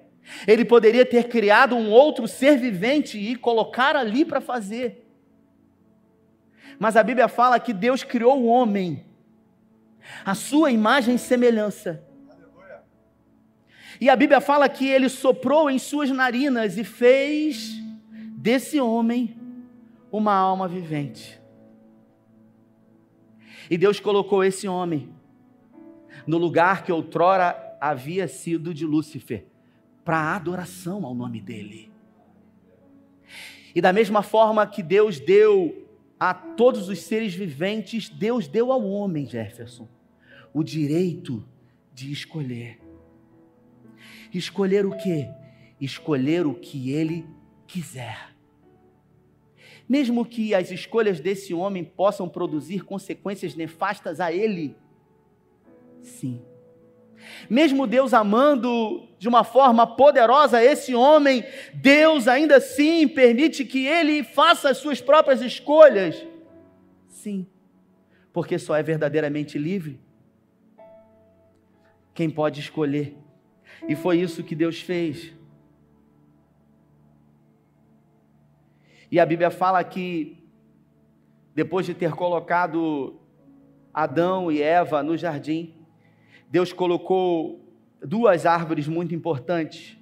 Ele 0.48 0.63
poderia 0.65 1.06
ter 1.06 1.27
criado 1.27 1.75
um 1.75 1.89
outro 1.89 2.27
ser 2.27 2.58
vivente 2.58 3.17
e 3.17 3.36
colocar 3.36 3.96
ali 3.96 4.24
para 4.24 4.41
fazer. 4.41 5.06
Mas 6.79 6.96
a 6.96 7.03
Bíblia 7.03 7.27
fala 7.27 7.60
que 7.60 7.74
Deus 7.74 8.03
criou 8.03 8.41
o 8.41 8.46
homem, 8.46 9.06
a 10.24 10.36
sua 10.36 10.72
imagem 10.72 11.15
e 11.15 11.20
semelhança. 11.20 12.03
E 14.00 14.10
a 14.10 14.15
Bíblia 14.15 14.39
fala 14.39 14.70
que 14.70 14.88
ele 14.88 15.10
soprou 15.10 15.70
em 15.70 15.79
suas 15.79 16.12
narinas 16.12 16.77
e 16.77 16.84
fez 16.84 17.82
desse 18.38 18.79
homem 18.79 19.36
uma 20.12 20.34
alma 20.34 20.68
vivente. 20.68 21.40
E 23.70 23.78
Deus 23.78 24.00
colocou 24.00 24.44
esse 24.44 24.68
homem 24.68 25.10
no 26.26 26.38
lugar 26.38 26.84
que 26.84 26.92
outrora 26.92 27.78
havia 27.80 28.28
sido 28.28 28.74
de 28.74 28.86
Lúcifer, 28.86 29.46
para 30.04 30.36
adoração 30.36 31.06
ao 31.06 31.14
nome 31.14 31.42
dele. 31.42 31.92
E 33.76 33.82
da 33.82 33.92
mesma 33.92 34.24
forma 34.24 34.66
que 34.66 34.82
Deus 34.82 35.20
deu 35.20 35.86
a 36.20 36.34
todos 36.34 36.90
os 36.90 37.00
seres 37.02 37.34
viventes, 37.34 38.10
Deus 38.10 38.48
deu 38.48 38.72
ao 38.72 38.84
homem, 38.84 39.26
Jefferson, 39.26 39.88
o 40.54 40.64
direito 40.64 41.48
de 41.94 42.12
escolher. 42.12 42.80
Escolher 44.34 44.86
o 44.86 44.98
quê? 44.98 45.30
Escolher 45.80 46.48
o 46.48 46.56
que 46.56 46.92
ele 46.92 47.28
quiser. 47.68 48.37
Mesmo 49.88 50.25
que 50.25 50.53
as 50.53 50.70
escolhas 50.70 51.20
desse 51.20 51.53
homem 51.53 51.84
possam 51.84 52.27
produzir 52.27 52.84
consequências 52.84 53.56
nefastas 53.56 54.20
a 54.20 54.32
ele, 54.32 54.75
sim. 56.01 56.41
Mesmo 57.50 57.88
Deus 57.88 58.13
amando 58.13 59.08
de 59.17 59.27
uma 59.27 59.44
forma 59.44 59.88
poderosa 59.88 60.63
esse 60.63 60.94
homem, 60.94 61.44
Deus 61.74 62.27
ainda 62.27 62.58
assim 62.58 63.08
permite 63.08 63.65
que 63.65 63.86
ele 63.86 64.24
faça 64.24 64.70
as 64.70 64.77
suas 64.77 65.01
próprias 65.01 65.41
escolhas. 65.41 66.25
Sim, 67.08 67.48
porque 68.32 68.60
só 68.60 68.75
é 68.75 68.84
verdadeiramente 68.84 69.58
livre 69.58 70.00
quem 72.13 72.29
pode 72.32 72.60
escolher. 72.60 73.15
E 73.88 73.96
foi 73.96 74.20
isso 74.20 74.44
que 74.44 74.56
Deus 74.56 74.82
fez. 74.82 75.32
E 79.12 79.20
a 79.20 79.26
Bíblia 79.26 79.50
fala 79.50 79.84
que, 79.84 80.38
depois 81.56 81.86
de 81.86 81.94
ter 81.94 82.12
colocado 82.12 83.20
Adão 83.94 84.52
e 84.52 84.62
Eva 84.62 85.02
no 85.02 85.18
jardim, 85.18 85.74
Deus 86.50 86.72
colocou 86.74 87.66
duas 88.02 88.46
árvores 88.46 88.88
muito 88.88 89.16
importantes. 89.16 89.98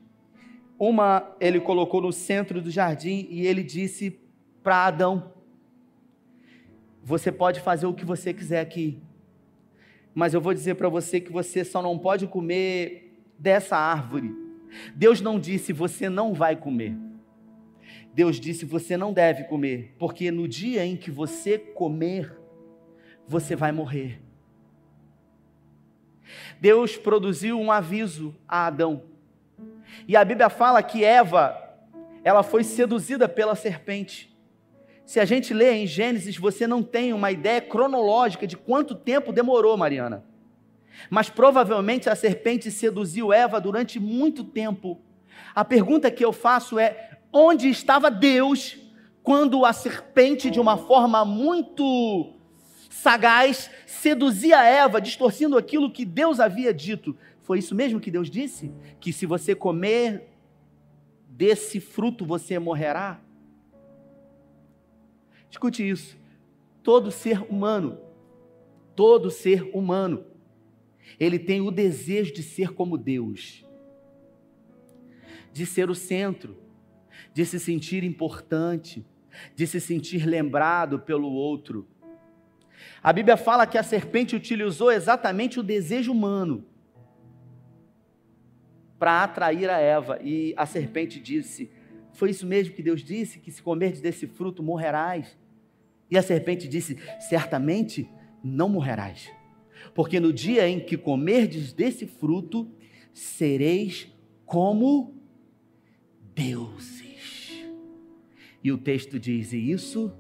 Uma 0.78 1.36
ele 1.40 1.60
colocou 1.60 2.02
no 2.02 2.12
centro 2.12 2.62
do 2.62 2.70
jardim 2.70 3.28
e 3.30 3.46
ele 3.46 3.64
disse 3.64 4.20
para 4.62 4.86
Adão: 4.86 5.32
Você 7.04 7.32
pode 7.32 7.62
fazer 7.62 7.86
o 7.86 7.94
que 7.94 8.04
você 8.04 8.34
quiser 8.34 8.60
aqui, 8.60 9.00
mas 10.14 10.34
eu 10.34 10.42
vou 10.42 10.54
dizer 10.54 10.76
para 10.76 10.90
você 10.90 11.22
que 11.22 11.32
você 11.32 11.64
só 11.64 11.82
não 11.82 11.98
pode 11.98 12.28
comer 12.28 13.24
dessa 13.38 13.78
árvore. 13.78 14.36
Deus 14.96 15.22
não 15.22 15.40
disse 15.40 15.72
você 15.72 16.10
não 16.10 16.34
vai 16.34 16.56
comer. 16.56 17.05
Deus 18.16 18.40
disse 18.40 18.64
você 18.64 18.96
não 18.96 19.12
deve 19.12 19.44
comer, 19.44 19.94
porque 20.00 20.32
no 20.32 20.48
dia 20.48 20.86
em 20.86 20.96
que 20.96 21.12
você 21.12 21.60
comer, 21.60 22.34
você 23.28 23.58
vai 23.58 23.74
morrer. 23.74 24.22
Deus 26.58 26.96
produziu 26.96 27.60
um 27.60 27.70
aviso 27.70 28.34
a 28.48 28.68
Adão. 28.68 29.04
E 30.08 30.16
a 30.16 30.24
Bíblia 30.24 30.50
fala 30.50 30.82
que 30.82 31.04
Eva, 31.04 31.62
ela 32.24 32.42
foi 32.42 32.64
seduzida 32.64 33.28
pela 33.28 33.54
serpente. 33.54 34.34
Se 35.06 35.20
a 35.20 35.26
gente 35.26 35.54
lê 35.54 35.74
em 35.74 35.86
Gênesis, 35.86 36.38
você 36.38 36.66
não 36.66 36.82
tem 36.82 37.12
uma 37.12 37.34
ideia 37.34 37.60
cronológica 37.60 38.48
de 38.48 38.56
quanto 38.56 38.96
tempo 38.96 39.34
demorou, 39.34 39.76
Mariana. 39.76 40.24
Mas 41.10 41.30
provavelmente 41.30 42.10
a 42.10 42.16
serpente 42.16 42.72
seduziu 42.72 43.34
Eva 43.34 43.60
durante 43.60 44.00
muito 44.00 44.42
tempo. 44.42 45.02
A 45.54 45.66
pergunta 45.66 46.10
que 46.10 46.24
eu 46.24 46.32
faço 46.32 46.80
é: 46.80 47.15
onde 47.38 47.68
estava 47.68 48.10
Deus 48.10 48.77
quando 49.22 49.65
a 49.65 49.74
serpente, 49.74 50.50
de 50.50 50.58
uma 50.58 50.77
forma 50.77 51.25
muito 51.25 52.34
sagaz, 52.89 53.70
seduzia 53.86 54.63
Eva, 54.63 55.01
distorcendo 55.01 55.58
aquilo 55.58 55.92
que 55.92 56.06
Deus 56.06 56.39
havia 56.39 56.74
dito. 56.74 57.18
Foi 57.42 57.60
isso 57.60 57.75
mesmo 57.75 58.00
que 58.00 58.10
Deus 58.10 58.30
disse? 58.30 58.72
Que 59.01 59.12
se 59.12 59.25
você 59.25 59.54
comer 59.54 60.30
desse 61.27 61.82
fruto, 61.82 62.25
você 62.25 62.58
morrerá? 62.58 63.20
Escute 65.51 65.88
isso. 65.88 66.16
Todo 66.81 67.12
ser 67.12 67.42
humano, 67.51 68.00
todo 68.96 69.29
ser 69.29 69.70
humano, 69.74 70.24
ele 71.20 71.38
tem 71.38 71.60
o 71.60 71.70
desejo 71.70 72.33
de 72.33 72.42
ser 72.42 72.74
como 72.74 72.98
Deus, 72.98 73.66
de 75.51 75.66
ser 75.66 75.90
o 75.90 75.96
centro, 75.96 76.65
de 77.36 77.46
se 77.46 77.60
sentir 77.60 78.02
importante, 78.06 79.06
de 79.58 79.68
se 79.68 79.82
sentir 79.82 80.26
lembrado 80.26 81.00
pelo 81.00 81.30
outro. 81.30 81.86
A 83.04 83.12
Bíblia 83.12 83.36
fala 83.36 83.68
que 83.68 83.78
a 83.78 83.84
serpente 83.84 84.38
utilizou 84.38 84.90
exatamente 84.90 85.60
o 85.60 85.64
desejo 85.64 86.14
humano 86.14 86.64
para 88.98 89.22
atrair 89.22 89.70
a 89.70 89.78
Eva. 89.78 90.18
E 90.24 90.54
a 90.56 90.66
serpente 90.66 91.20
disse: 91.20 91.70
Foi 92.14 92.30
isso 92.30 92.48
mesmo 92.48 92.74
que 92.74 92.82
Deus 92.82 93.04
disse? 93.04 93.40
Que 93.40 93.52
se 93.52 93.62
comerdes 93.62 94.00
desse 94.00 94.28
fruto 94.28 94.64
morrerás. 94.64 95.38
E 96.10 96.18
a 96.18 96.22
serpente 96.22 96.70
disse: 96.70 96.98
Certamente 97.20 98.10
não 98.42 98.70
morrerás, 98.70 99.30
porque 99.94 100.22
no 100.22 100.32
dia 100.32 100.70
em 100.70 100.80
que 100.80 100.96
comerdes 100.96 101.74
desse 101.74 102.08
fruto, 102.08 102.72
sereis 103.14 104.08
como 104.46 105.14
deuses. 106.34 107.04
E 108.66 108.72
o 108.72 108.80
texto 108.80 109.20
diz: 109.20 109.54
E 109.54 109.72
isso 109.72 110.12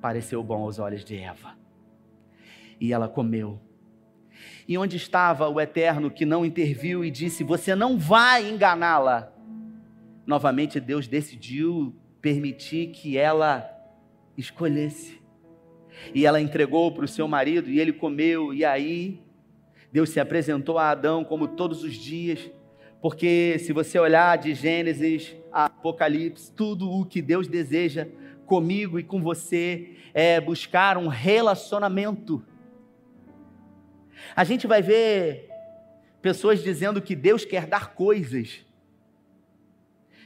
pareceu 0.00 0.42
bom 0.42 0.62
aos 0.62 0.78
olhos 0.78 1.04
de 1.04 1.14
Eva 1.14 1.54
e 2.80 2.90
ela 2.90 3.06
comeu. 3.06 3.60
E 4.66 4.78
onde 4.78 4.96
estava 4.96 5.46
o 5.46 5.60
Eterno 5.60 6.10
que 6.10 6.24
não 6.24 6.42
interviu 6.42 7.04
e 7.04 7.10
disse: 7.10 7.44
Você 7.44 7.74
não 7.74 7.98
vai 7.98 8.48
enganá-la? 8.48 9.30
Novamente, 10.26 10.80
Deus 10.80 11.06
decidiu 11.06 11.94
permitir 12.18 12.92
que 12.92 13.18
ela 13.18 13.70
escolhesse. 14.38 15.20
E 16.14 16.24
ela 16.24 16.40
entregou 16.40 16.92
para 16.92 17.04
o 17.04 17.08
seu 17.08 17.28
marido 17.28 17.68
e 17.68 17.78
ele 17.78 17.92
comeu. 17.92 18.54
E 18.54 18.64
aí, 18.64 19.22
Deus 19.92 20.08
se 20.08 20.18
apresentou 20.18 20.78
a 20.78 20.88
Adão 20.88 21.22
como 21.22 21.46
todos 21.46 21.84
os 21.84 21.92
dias. 21.92 22.50
Porque 23.02 23.58
se 23.58 23.70
você 23.70 23.98
olhar 23.98 24.38
de 24.38 24.54
Gênesis 24.54 25.36
Apocalipse, 25.88 26.50
tudo 26.52 26.90
o 26.90 27.04
que 27.04 27.20
Deus 27.20 27.46
deseja 27.46 28.08
comigo 28.46 28.98
e 28.98 29.04
com 29.04 29.20
você 29.20 29.96
é 30.12 30.40
buscar 30.40 30.98
um 30.98 31.08
relacionamento 31.08 32.44
a 34.34 34.44
gente 34.44 34.66
vai 34.66 34.82
ver 34.82 35.48
pessoas 36.22 36.62
dizendo 36.62 37.02
que 37.02 37.14
Deus 37.14 37.44
quer 37.44 37.66
dar 37.66 37.94
coisas, 37.94 38.64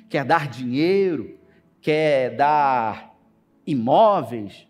quer 0.09 0.25
dar 0.25 0.49
dinheiro, 0.49 1.39
quer 1.81 2.37
dar 2.37 3.15
imóveis. 3.67 4.67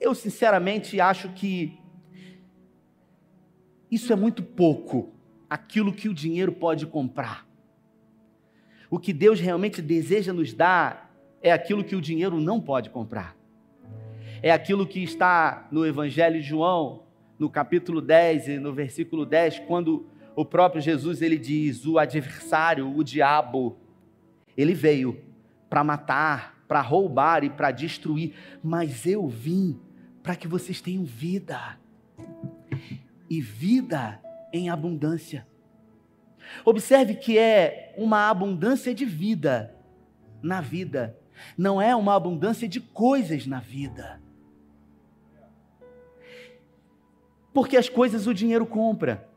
Eu 0.00 0.14
sinceramente 0.14 1.00
acho 1.00 1.30
que 1.30 1.78
isso 3.90 4.12
é 4.12 4.16
muito 4.16 4.42
pouco 4.42 5.12
aquilo 5.48 5.92
que 5.92 6.08
o 6.08 6.14
dinheiro 6.14 6.52
pode 6.52 6.86
comprar. 6.86 7.46
O 8.92 8.98
que 8.98 9.10
Deus 9.10 9.40
realmente 9.40 9.80
deseja 9.80 10.34
nos 10.34 10.52
dar 10.52 11.10
é 11.40 11.50
aquilo 11.50 11.82
que 11.82 11.96
o 11.96 12.00
dinheiro 12.00 12.38
não 12.38 12.60
pode 12.60 12.90
comprar. 12.90 13.34
É 14.42 14.50
aquilo 14.50 14.86
que 14.86 15.02
está 15.02 15.66
no 15.72 15.86
Evangelho 15.86 16.38
de 16.38 16.46
João, 16.46 17.04
no 17.38 17.48
capítulo 17.48 18.02
10 18.02 18.48
e 18.48 18.58
no 18.58 18.70
versículo 18.74 19.24
10, 19.24 19.60
quando 19.60 20.04
o 20.36 20.44
próprio 20.44 20.82
Jesus 20.82 21.22
ele 21.22 21.38
diz: 21.38 21.86
"O 21.86 21.98
adversário, 21.98 22.94
o 22.94 23.02
diabo, 23.02 23.78
ele 24.54 24.74
veio 24.74 25.18
para 25.70 25.82
matar, 25.82 26.62
para 26.68 26.82
roubar 26.82 27.44
e 27.44 27.48
para 27.48 27.70
destruir, 27.70 28.34
mas 28.62 29.06
eu 29.06 29.26
vim 29.26 29.80
para 30.22 30.36
que 30.36 30.46
vocês 30.46 30.82
tenham 30.82 31.02
vida 31.02 31.78
e 33.30 33.40
vida 33.40 34.20
em 34.52 34.68
abundância." 34.68 35.50
Observe 36.64 37.14
que 37.14 37.38
é 37.38 37.94
uma 37.96 38.28
abundância 38.28 38.94
de 38.94 39.04
vida 39.04 39.74
na 40.42 40.60
vida, 40.60 41.16
não 41.56 41.80
é 41.80 41.94
uma 41.94 42.14
abundância 42.14 42.68
de 42.68 42.80
coisas 42.80 43.46
na 43.46 43.60
vida. 43.60 44.20
Porque 47.52 47.76
as 47.76 47.88
coisas 47.88 48.26
o 48.26 48.34
dinheiro 48.34 48.64
compra, 48.64 49.28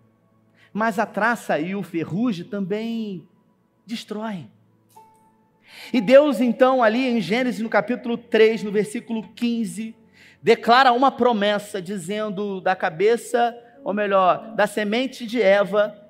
mas 0.71 0.99
a 0.99 1.05
traça 1.05 1.59
e 1.59 1.75
o 1.75 1.83
ferrugem 1.83 2.45
também 2.45 3.27
destroem. 3.85 4.49
E 5.91 5.99
Deus, 5.99 6.39
então, 6.39 6.81
ali 6.81 7.07
em 7.07 7.19
Gênesis, 7.19 7.61
no 7.61 7.69
capítulo 7.69 8.17
3, 8.17 8.63
no 8.63 8.71
versículo 8.71 9.27
15, 9.35 9.95
declara 10.41 10.91
uma 10.91 11.11
promessa, 11.11 11.81
dizendo: 11.81 12.61
da 12.61 12.75
cabeça, 12.75 13.57
ou 13.83 13.93
melhor, 13.93 14.55
da 14.55 14.67
semente 14.67 15.25
de 15.25 15.41
Eva, 15.41 16.04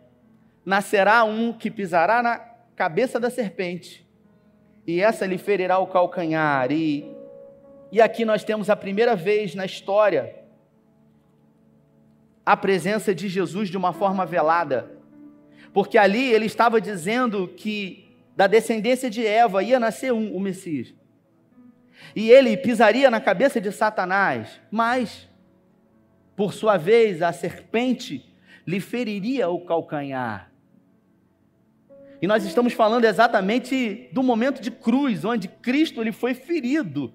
nascerá 0.65 1.23
um 1.23 1.53
que 1.53 1.69
pisará 1.69 2.23
na 2.23 2.39
cabeça 2.75 3.19
da 3.19 3.29
serpente, 3.29 4.05
e 4.87 4.99
essa 4.99 5.25
lhe 5.25 5.37
ferirá 5.37 5.79
o 5.79 5.87
calcanhar. 5.87 6.71
E, 6.71 7.09
e 7.91 8.01
aqui 8.01 8.25
nós 8.25 8.43
temos 8.43 8.69
a 8.69 8.75
primeira 8.75 9.15
vez 9.15 9.55
na 9.55 9.65
história 9.65 10.35
a 12.45 12.55
presença 12.55 13.15
de 13.15 13.27
Jesus 13.27 13.69
de 13.69 13.77
uma 13.77 13.93
forma 13.93 14.25
velada. 14.25 14.91
porque 15.73 15.97
ali 15.97 16.31
ele 16.31 16.45
estava 16.45 16.79
dizendo 16.79 17.49
que 17.49 18.07
da 18.33 18.47
descendência 18.47 19.09
de 19.09 19.27
Eva 19.27 19.61
ia 19.61 19.77
nascer 19.77 20.13
um, 20.13 20.33
o 20.33 20.39
Messias. 20.39 20.93
E 22.15 22.29
ele 22.29 22.55
pisaria 22.55 23.11
na 23.11 23.19
cabeça 23.19 23.59
de 23.59 23.71
Satanás, 23.73 24.61
mas, 24.71 25.27
por 26.33 26.53
sua 26.53 26.77
vez, 26.77 27.21
a 27.21 27.33
serpente 27.33 28.25
lhe 28.65 28.79
feriria 28.79 29.49
o 29.49 29.65
calcanhar. 29.65 30.49
E 32.25 32.27
nós 32.27 32.43
estamos 32.43 32.73
falando 32.73 33.05
exatamente 33.05 34.09
do 34.11 34.23
momento 34.23 34.59
de 34.59 34.71
cruz, 34.71 35.23
onde 35.23 35.47
Cristo 35.47 36.01
ele 36.01 36.11
foi 36.11 36.33
ferido. 36.33 37.13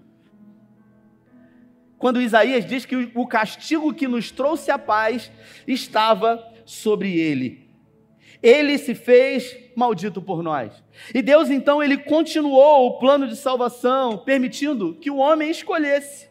Quando 1.99 2.23
Isaías 2.23 2.65
diz 2.65 2.87
que 2.87 3.11
o 3.13 3.27
castigo 3.27 3.93
que 3.93 4.07
nos 4.07 4.31
trouxe 4.31 4.71
a 4.71 4.79
paz 4.79 5.29
estava 5.67 6.41
sobre 6.65 7.19
ele. 7.19 7.69
Ele 8.41 8.79
se 8.79 8.95
fez 8.95 9.57
maldito 9.75 10.23
por 10.23 10.45
nós. 10.45 10.81
E 11.13 11.21
Deus 11.21 11.51
então 11.51 11.83
ele 11.83 11.97
continuou 11.97 12.87
o 12.87 12.99
plano 13.01 13.27
de 13.27 13.35
salvação, 13.35 14.17
permitindo 14.19 14.95
que 14.95 15.11
o 15.11 15.17
homem 15.17 15.51
escolhesse. 15.51 16.29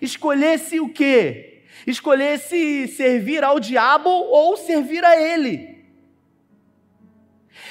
Escolhesse 0.00 0.78
o 0.78 0.88
quê? 0.88 1.64
Escolhesse 1.84 2.86
servir 2.86 3.42
ao 3.42 3.58
diabo 3.58 4.08
ou 4.08 4.56
servir 4.56 5.04
a 5.04 5.20
ele. 5.20 5.77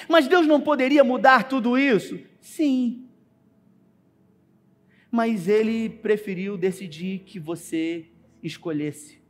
Mas 0.08 0.28
Deus 0.28 0.48
não 0.48 0.62
poderia 0.62 1.04
mudar 1.04 1.44
tudo 1.44 1.78
isso? 1.78 2.20
Sim. 2.40 3.08
Mas 5.12 5.48
ele 5.48 5.90
preferiu 5.90 6.58
decidir 6.58 7.20
que 7.20 7.40
você 7.40 8.08
escolhesse. 8.42 9.22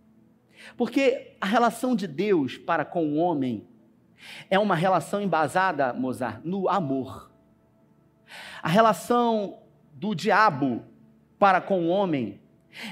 Porque 0.76 1.36
a 1.40 1.46
relação 1.46 1.96
de 1.96 2.08
Deus 2.08 2.58
para 2.58 2.84
com 2.84 3.08
o 3.08 3.16
homem 3.16 3.68
é 4.50 4.58
uma 4.58 4.76
relação 4.76 5.22
embasada, 5.22 5.94
Mozart, 5.94 6.42
no 6.44 6.68
amor. 6.68 7.32
A 8.62 8.68
relação 8.68 9.60
do 9.94 10.14
diabo 10.14 10.84
para 11.40 11.62
com 11.62 11.86
o 11.86 11.90
homem 11.90 12.40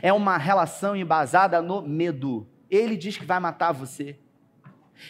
é 0.01 0.13
uma 0.13 0.37
relação 0.37 0.95
embasada 0.95 1.61
no 1.61 1.81
medo. 1.81 2.47
Ele 2.69 2.95
diz 2.95 3.17
que 3.17 3.25
vai 3.25 3.39
matar 3.39 3.71
você. 3.71 4.17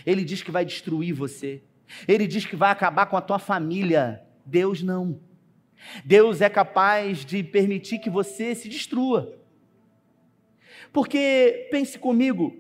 Ele 0.06 0.24
diz 0.24 0.42
que 0.42 0.52
vai 0.52 0.66
destruir 0.66 1.14
você. 1.14 1.62
Ele 2.08 2.28
diz 2.28 2.46
que 2.46 2.56
vai 2.56 2.72
acabar 2.72 3.06
com 3.06 3.18
a 3.18 3.22
tua 3.22 3.40
família. 3.40 4.24
Deus 4.46 4.82
não. 4.82 5.20
Deus 6.04 6.42
é 6.42 6.50
capaz 6.50 7.26
de 7.26 7.44
permitir 7.44 8.00
que 8.00 8.10
você 8.10 8.56
se 8.56 8.68
destrua. 8.68 9.38
Porque, 10.92 11.68
pense 11.72 12.00
comigo, 12.00 12.58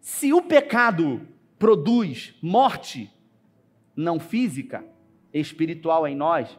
se 0.00 0.32
o 0.32 0.42
pecado 0.42 1.26
produz 1.58 2.34
morte, 2.40 3.10
não 3.94 4.20
física, 4.20 4.84
espiritual 5.32 6.06
em 6.06 6.14
nós, 6.14 6.58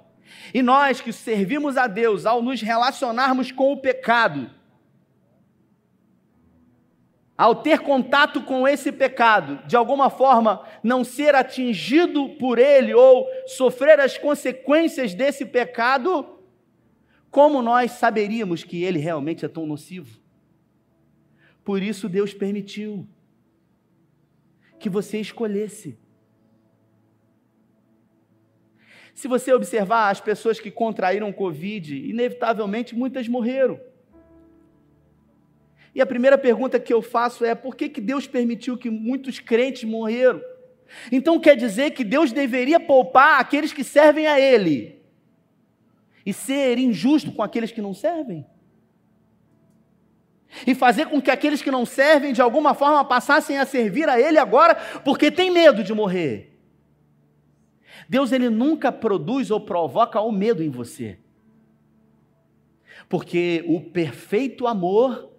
e 0.54 0.62
nós 0.62 1.00
que 1.00 1.14
servimos 1.14 1.78
a 1.78 1.88
Deus 1.88 2.26
ao 2.26 2.42
nos 2.42 2.62
relacionarmos 2.62 3.52
com 3.52 3.72
o 3.72 3.78
pecado, 3.78 4.50
ao 7.38 7.56
ter 7.62 7.80
contato 7.80 8.42
com 8.42 8.68
esse 8.68 8.92
pecado, 8.92 9.60
de 9.68 9.76
alguma 9.76 10.10
forma 10.10 10.66
não 10.82 11.04
ser 11.04 11.36
atingido 11.36 12.30
por 12.40 12.58
ele 12.58 12.94
ou 12.94 13.28
sofrer 13.46 14.00
as 14.00 14.18
consequências 14.18 15.14
desse 15.14 15.46
pecado, 15.46 16.26
como 17.30 17.62
nós 17.62 17.92
saberíamos 17.92 18.64
que 18.64 18.84
ele 18.84 18.98
realmente 18.98 19.46
é 19.46 19.48
tão 19.48 19.68
nocivo? 19.68 20.20
Por 21.64 21.84
isso 21.84 22.10
Deus 22.10 22.34
permitiu 22.34 23.08
que 24.80 24.90
você 24.90 25.20
escolhesse. 25.20 25.98
Se 29.14 29.28
você 29.28 29.52
observar 29.54 30.10
as 30.10 30.22
pessoas 30.22 30.60
que 30.60 30.72
contraíram 30.72 31.34
Covid, 31.34 31.96
inevitavelmente 32.10 32.96
muitas 32.96 33.28
morreram. 33.28 33.80
E 35.98 36.02
a 36.02 36.06
primeira 36.06 36.38
pergunta 36.38 36.80
que 36.80 36.94
eu 36.94 37.02
faço 37.02 37.44
é: 37.44 37.56
por 37.56 37.76
que, 37.76 37.90
que 37.90 38.00
Deus 38.00 38.28
permitiu 38.28 38.78
que 38.78 38.88
muitos 38.88 39.40
crentes 39.40 39.84
morreram? 39.84 40.40
Então 41.12 41.40
quer 41.40 41.58
dizer 41.58 41.90
que 41.90 42.04
Deus 42.04 42.32
deveria 42.32 42.80
poupar 42.80 43.42
aqueles 43.42 43.74
que 43.74 43.84
servem 43.84 44.28
a 44.28 44.40
Ele 44.40 45.02
e 46.24 46.32
ser 46.32 46.78
injusto 46.78 47.32
com 47.32 47.42
aqueles 47.42 47.72
que 47.72 47.82
não 47.82 47.96
servem? 47.96 48.46
E 50.68 50.76
fazer 50.76 51.08
com 51.08 51.20
que 51.20 51.32
aqueles 51.32 51.64
que 51.64 51.72
não 51.72 51.84
servem 51.84 52.32
de 52.32 52.44
alguma 52.44 52.76
forma 52.76 53.04
passassem 53.04 53.58
a 53.58 53.66
servir 53.66 54.08
a 54.08 54.22
Ele 54.22 54.38
agora 54.38 54.76
porque 55.04 55.32
tem 55.32 55.50
medo 55.50 55.84
de 55.84 55.96
morrer? 55.96 56.60
Deus 58.08 58.32
ele 58.32 58.52
nunca 58.52 58.92
produz 58.92 59.50
ou 59.50 59.60
provoca 59.60 60.22
o 60.22 60.32
medo 60.32 60.62
em 60.62 60.70
você. 60.70 61.18
Porque 63.10 63.64
o 63.68 63.82
perfeito 63.82 64.68
amor 64.68 65.36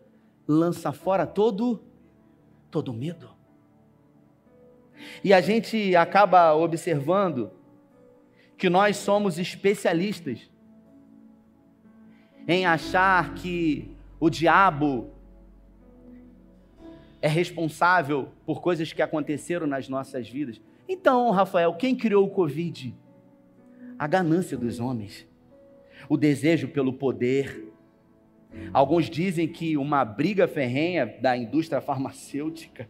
lança 0.49 0.91
fora 0.91 1.27
todo 1.27 1.85
todo 2.71 2.93
medo. 2.93 3.31
E 5.23 5.33
a 5.33 5.41
gente 5.41 5.95
acaba 5.95 6.55
observando 6.55 7.51
que 8.57 8.69
nós 8.69 8.97
somos 8.97 9.39
especialistas 9.39 10.51
em 12.47 12.67
achar 12.67 13.35
que 13.35 13.95
o 14.19 14.29
diabo 14.29 15.11
é 17.21 17.29
responsável 17.29 18.29
por 18.45 18.61
coisas 18.61 18.93
que 18.93 19.03
aconteceram 19.03 19.67
nas 19.67 19.89
nossas 19.89 20.29
vidas. 20.29 20.61
Então, 20.89 21.31
Rafael, 21.31 21.75
quem 21.75 21.95
criou 21.95 22.27
o 22.27 22.31
Covid? 22.31 22.95
A 23.99 24.07
ganância 24.07 24.57
dos 24.57 24.81
homens, 24.81 25.27
o 26.09 26.17
desejo 26.17 26.69
pelo 26.69 26.93
poder, 26.93 27.68
Alguns 28.73 29.09
dizem 29.09 29.49
que 29.49 29.77
uma 29.77 30.05
briga 30.05 30.47
ferrenha 30.47 31.07
da 31.21 31.37
indústria 31.37 31.81
farmacêutica. 31.81 32.89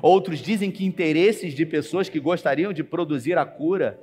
Outros 0.00 0.40
dizem 0.40 0.70
que 0.70 0.84
interesses 0.84 1.54
de 1.54 1.66
pessoas 1.66 2.08
que 2.08 2.18
gostariam 2.18 2.72
de 2.72 2.82
produzir 2.82 3.36
a 3.36 3.44
cura. 3.44 4.00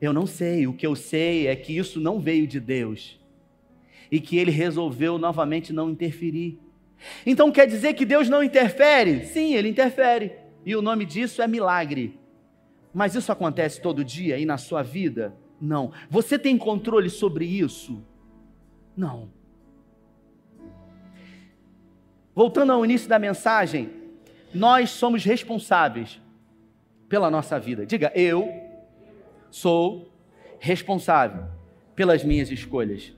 Eu 0.00 0.12
não 0.12 0.26
sei, 0.26 0.66
o 0.66 0.72
que 0.72 0.86
eu 0.86 0.96
sei 0.96 1.46
é 1.46 1.54
que 1.54 1.76
isso 1.76 2.00
não 2.00 2.18
veio 2.18 2.46
de 2.46 2.58
Deus 2.58 3.20
e 4.10 4.20
que 4.20 4.38
ele 4.38 4.50
resolveu 4.50 5.18
novamente 5.18 5.72
não 5.72 5.88
interferir. 5.88 6.58
Então 7.24 7.52
quer 7.52 7.66
dizer 7.66 7.94
que 7.94 8.04
Deus 8.04 8.28
não 8.28 8.42
interfere? 8.42 9.24
Sim, 9.26 9.54
ele 9.54 9.68
interfere. 9.68 10.32
E 10.66 10.74
o 10.74 10.82
nome 10.82 11.04
disso 11.04 11.40
é 11.40 11.46
milagre. 11.46 12.18
Mas 12.92 13.14
isso 13.14 13.30
acontece 13.30 13.80
todo 13.80 14.04
dia 14.04 14.36
e 14.36 14.44
na 14.44 14.58
sua 14.58 14.82
vida? 14.82 15.34
Não. 15.60 15.92
Você 16.10 16.38
tem 16.38 16.58
controle 16.58 17.08
sobre 17.08 17.44
isso? 17.44 18.02
Não. 18.96 19.30
Voltando 22.40 22.72
ao 22.72 22.82
início 22.82 23.06
da 23.06 23.18
mensagem, 23.18 23.90
nós 24.54 24.88
somos 24.88 25.22
responsáveis 25.22 26.18
pela 27.06 27.30
nossa 27.30 27.60
vida. 27.60 27.84
Diga, 27.84 28.10
eu 28.14 28.50
sou 29.50 30.10
responsável 30.58 31.44
pelas 31.94 32.24
minhas 32.24 32.50
escolhas. 32.50 33.12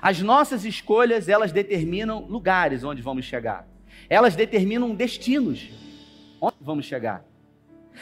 As 0.00 0.22
nossas 0.22 0.64
escolhas, 0.64 1.28
elas 1.28 1.52
determinam 1.52 2.20
lugares 2.20 2.82
onde 2.82 3.02
vamos 3.02 3.26
chegar. 3.26 3.68
Elas 4.08 4.34
determinam 4.34 4.94
destinos 4.94 5.68
onde 6.40 6.56
vamos 6.62 6.86
chegar. 6.86 7.22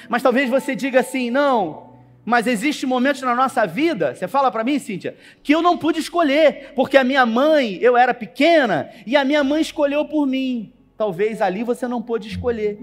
Mas 0.08 0.22
talvez 0.22 0.48
você 0.48 0.76
diga 0.76 1.00
assim: 1.00 1.30
não, 1.30 1.89
mas 2.24 2.46
existem 2.46 2.88
momentos 2.88 3.22
na 3.22 3.34
nossa 3.34 3.66
vida, 3.66 4.14
você 4.14 4.28
fala 4.28 4.50
para 4.50 4.62
mim, 4.62 4.78
Cíntia, 4.78 5.16
que 5.42 5.54
eu 5.54 5.62
não 5.62 5.78
pude 5.78 5.98
escolher, 5.98 6.72
porque 6.74 6.96
a 6.96 7.04
minha 7.04 7.24
mãe, 7.24 7.78
eu 7.80 7.96
era 7.96 8.12
pequena, 8.12 8.90
e 9.06 9.16
a 9.16 9.24
minha 9.24 9.42
mãe 9.42 9.62
escolheu 9.62 10.04
por 10.04 10.26
mim. 10.26 10.72
Talvez 10.96 11.40
ali 11.40 11.62
você 11.62 11.88
não 11.88 12.02
pôde 12.02 12.28
escolher. 12.28 12.78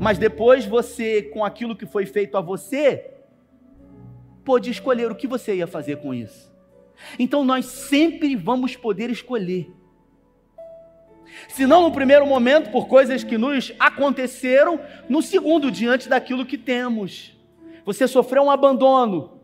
Mas 0.00 0.16
depois 0.16 0.64
você, 0.64 1.22
com 1.22 1.44
aquilo 1.44 1.76
que 1.76 1.84
foi 1.84 2.06
feito 2.06 2.38
a 2.38 2.40
você, 2.40 3.10
pôde 4.42 4.70
escolher 4.70 5.10
o 5.10 5.14
que 5.14 5.26
você 5.26 5.56
ia 5.56 5.66
fazer 5.66 5.96
com 5.96 6.14
isso. 6.14 6.50
Então 7.18 7.44
nós 7.44 7.66
sempre 7.66 8.34
vamos 8.34 8.76
poder 8.76 9.10
escolher. 9.10 9.70
Se 11.48 11.66
não 11.66 11.82
no 11.82 11.92
primeiro 11.92 12.26
momento, 12.26 12.70
por 12.70 12.88
coisas 12.88 13.22
que 13.22 13.36
nos 13.36 13.72
aconteceram, 13.78 14.80
no 15.08 15.22
segundo, 15.22 15.70
diante 15.70 16.08
daquilo 16.08 16.46
que 16.46 16.58
temos. 16.58 17.38
Você 17.84 18.06
sofreu 18.06 18.42
um 18.42 18.50
abandono. 18.50 19.40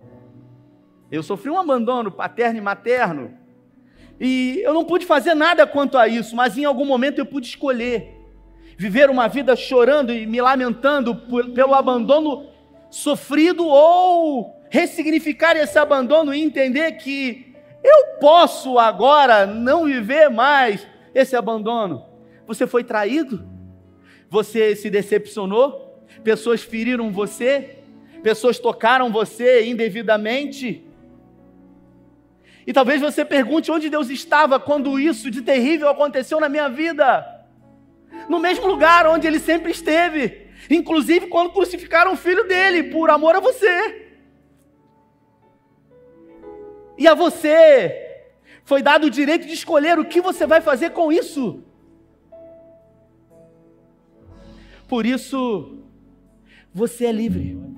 Eu 1.11 1.23
sofri 1.23 1.51
um 1.51 1.59
abandono 1.59 2.11
paterno 2.11 2.59
e 2.59 2.61
materno. 2.61 3.37
E 4.21 4.61
eu 4.65 4.73
não 4.73 4.85
pude 4.85 5.05
fazer 5.05 5.35
nada 5.35 5.67
quanto 5.67 5.99
a 5.99 6.09
isso, 6.09 6.35
mas 6.35 6.57
em 6.57 6.65
algum 6.65 6.85
momento 6.85 7.19
eu 7.19 7.27
pude 7.27 7.47
escolher 7.47 8.15
viver 8.79 9.09
uma 9.09 9.27
vida 9.27 9.57
chorando 9.57 10.13
e 10.13 10.27
me 10.27 10.41
lamentando 10.41 11.15
por, 11.15 11.51
pelo 11.51 11.75
abandono 11.75 12.47
sofrido 12.91 13.67
ou 13.67 14.55
ressignificar 14.69 15.57
esse 15.57 15.79
abandono 15.79 16.35
e 16.35 16.43
entender 16.43 16.93
que 16.93 17.55
eu 17.83 18.19
posso 18.21 18.79
agora 18.79 19.47
não 19.47 19.85
viver 19.85 20.29
mais 20.29 20.87
esse 21.15 21.37
abandono. 21.37 22.05
Você 22.47 22.67
foi 22.67 22.85
traído? 22.85 23.57
você 24.29 24.75
se 24.77 24.91
decepcionou? 24.91 26.05
Pessoas 26.23 26.63
feriram 26.63 27.11
você? 27.13 27.76
Pessoas 28.27 28.59
tocaram 28.59 29.13
você 29.13 29.67
indevidamente? 29.67 30.85
E 32.67 32.73
talvez 32.73 33.01
você 33.01 33.25
pergunte 33.25 33.71
onde 33.71 33.89
Deus 33.89 34.11
estava 34.11 34.59
quando 34.59 34.99
isso 34.99 35.31
de 35.31 35.43
terrível 35.43 35.89
aconteceu 35.89 36.41
na 36.41 36.49
minha 36.49 36.69
vida. 36.69 37.47
No 38.29 38.41
mesmo 38.41 38.67
lugar 38.67 39.07
onde 39.07 39.29
ele 39.29 39.39
sempre 39.39 39.71
esteve, 39.71 40.49
inclusive 40.69 41.29
quando 41.29 41.53
crucificaram 41.53 42.15
o 42.15 42.17
filho 42.17 42.49
dele 42.49 42.91
por 42.91 43.11
amor 43.11 43.37
a 43.37 43.39
você. 43.39 44.09
E 46.99 47.07
a 47.07 47.15
você 47.15 48.25
foi 48.65 48.83
dado 48.83 49.07
o 49.07 49.11
direito 49.19 49.47
de 49.47 49.55
escolher 49.55 50.01
o 50.01 50.05
que 50.05 50.21
você 50.21 50.45
vai 50.49 50.61
fazer 50.61 50.91
com 50.91 51.13
isso. 51.13 51.63
Por 54.89 55.07
isso, 55.07 55.79
você 56.75 57.07
é 57.07 57.13
livre 57.13 57.76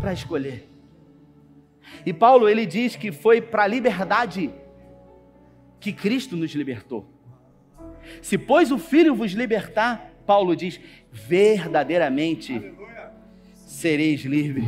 para 0.00 0.12
escolher. 0.12 0.68
E 2.04 2.12
Paulo 2.12 2.48
ele 2.48 2.66
diz 2.66 2.96
que 2.96 3.12
foi 3.12 3.40
para 3.40 3.64
a 3.64 3.66
liberdade 3.66 4.50
que 5.80 5.92
Cristo 5.92 6.36
nos 6.36 6.52
libertou. 6.54 7.06
Se 8.22 8.36
pois 8.36 8.70
o 8.70 8.78
Filho 8.78 9.14
vos 9.14 9.32
libertar, 9.32 10.12
Paulo 10.26 10.56
diz, 10.56 10.80
verdadeiramente 11.12 12.74
sereis 13.54 14.22
livres. 14.22 14.64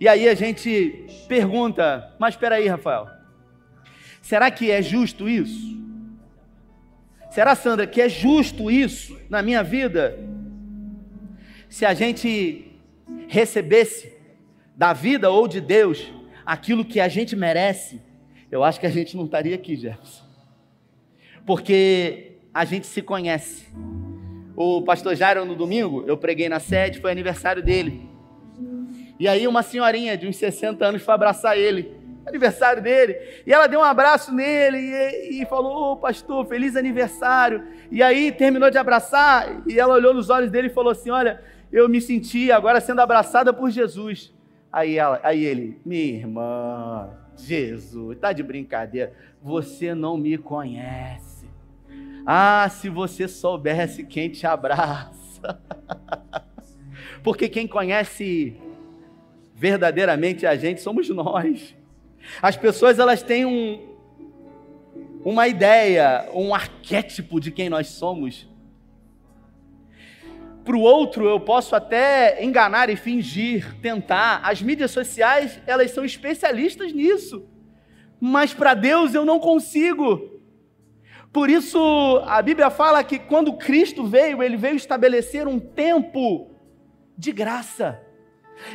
E 0.00 0.08
aí 0.08 0.28
a 0.28 0.34
gente 0.34 1.06
pergunta, 1.28 2.12
mas 2.18 2.34
espera 2.34 2.56
aí, 2.56 2.66
Rafael, 2.66 3.06
será 4.20 4.50
que 4.50 4.70
é 4.70 4.82
justo 4.82 5.28
isso? 5.28 5.80
Será, 7.30 7.54
Sandra, 7.54 7.86
que 7.86 8.00
é 8.00 8.08
justo 8.08 8.70
isso 8.70 9.18
na 9.30 9.42
minha 9.42 9.62
vida? 9.62 10.18
Se 11.72 11.86
a 11.86 11.94
gente 11.94 12.70
recebesse 13.26 14.12
da 14.76 14.92
vida 14.92 15.30
ou 15.30 15.48
de 15.48 15.58
Deus 15.58 16.12
aquilo 16.44 16.84
que 16.84 17.00
a 17.00 17.08
gente 17.08 17.34
merece, 17.34 17.98
eu 18.50 18.62
acho 18.62 18.78
que 18.78 18.84
a 18.84 18.90
gente 18.90 19.16
não 19.16 19.24
estaria 19.24 19.54
aqui, 19.54 19.74
Jefferson. 19.74 20.22
Porque 21.46 22.32
a 22.52 22.66
gente 22.66 22.86
se 22.86 23.00
conhece. 23.00 23.68
O 24.54 24.82
pastor 24.82 25.16
Jairo, 25.16 25.46
no 25.46 25.54
domingo, 25.54 26.04
eu 26.06 26.18
preguei 26.18 26.46
na 26.46 26.60
sede, 26.60 27.00
foi 27.00 27.10
aniversário 27.10 27.62
dele. 27.62 28.06
E 29.18 29.26
aí 29.26 29.48
uma 29.48 29.62
senhorinha 29.62 30.14
de 30.14 30.28
uns 30.28 30.36
60 30.36 30.84
anos 30.84 31.02
foi 31.02 31.14
abraçar 31.14 31.56
ele, 31.56 31.90
aniversário 32.26 32.82
dele, 32.82 33.16
e 33.46 33.52
ela 33.52 33.66
deu 33.66 33.80
um 33.80 33.84
abraço 33.84 34.30
nele 34.30 34.76
e, 34.76 35.40
e 35.40 35.46
falou, 35.46 35.92
oh, 35.92 35.96
pastor, 35.96 36.46
feliz 36.46 36.76
aniversário. 36.76 37.66
E 37.90 38.02
aí 38.02 38.30
terminou 38.30 38.70
de 38.70 38.76
abraçar 38.76 39.62
e 39.66 39.80
ela 39.80 39.94
olhou 39.94 40.12
nos 40.12 40.28
olhos 40.28 40.50
dele 40.50 40.66
e 40.66 40.70
falou 40.70 40.92
assim, 40.92 41.08
olha, 41.08 41.40
eu 41.72 41.88
me 41.88 42.00
senti 42.00 42.52
agora 42.52 42.80
sendo 42.80 43.00
abraçada 43.00 43.52
por 43.52 43.70
Jesus. 43.70 44.32
Aí, 44.70 44.98
ela, 44.98 45.20
aí 45.22 45.44
ele, 45.44 45.80
minha 45.84 46.02
irmã, 46.02 47.10
Jesus, 47.36 48.18
tá 48.18 48.32
de 48.32 48.42
brincadeira, 48.42 49.12
você 49.42 49.94
não 49.94 50.16
me 50.16 50.36
conhece. 50.36 51.46
Ah, 52.26 52.68
se 52.70 52.88
você 52.88 53.26
soubesse 53.26 54.04
quem 54.04 54.28
te 54.28 54.46
abraça. 54.46 55.60
Porque 57.22 57.48
quem 57.48 57.66
conhece 57.66 58.56
verdadeiramente 59.54 60.46
a 60.46 60.56
gente 60.56 60.80
somos 60.80 61.08
nós. 61.08 61.74
As 62.40 62.56
pessoas 62.56 62.98
elas 62.98 63.22
têm 63.22 63.44
um, 63.44 63.80
uma 65.24 65.48
ideia, 65.48 66.28
um 66.34 66.54
arquétipo 66.54 67.40
de 67.40 67.50
quem 67.50 67.68
nós 67.68 67.88
somos. 67.88 68.48
Para 70.64 70.76
o 70.76 70.80
outro 70.80 71.28
eu 71.28 71.40
posso 71.40 71.74
até 71.74 72.42
enganar 72.44 72.88
e 72.88 72.96
fingir, 72.96 73.74
tentar. 73.80 74.40
As 74.44 74.62
mídias 74.62 74.90
sociais 74.90 75.60
elas 75.66 75.90
são 75.90 76.04
especialistas 76.04 76.92
nisso, 76.92 77.44
mas 78.20 78.54
para 78.54 78.74
Deus 78.74 79.14
eu 79.14 79.24
não 79.24 79.40
consigo. 79.40 80.40
Por 81.32 81.48
isso 81.50 82.22
a 82.26 82.40
Bíblia 82.42 82.70
fala 82.70 83.02
que 83.02 83.18
quando 83.18 83.54
Cristo 83.54 84.04
veio, 84.04 84.42
ele 84.42 84.56
veio 84.56 84.76
estabelecer 84.76 85.48
um 85.48 85.58
tempo 85.58 86.50
de 87.16 87.32
graça. 87.32 88.00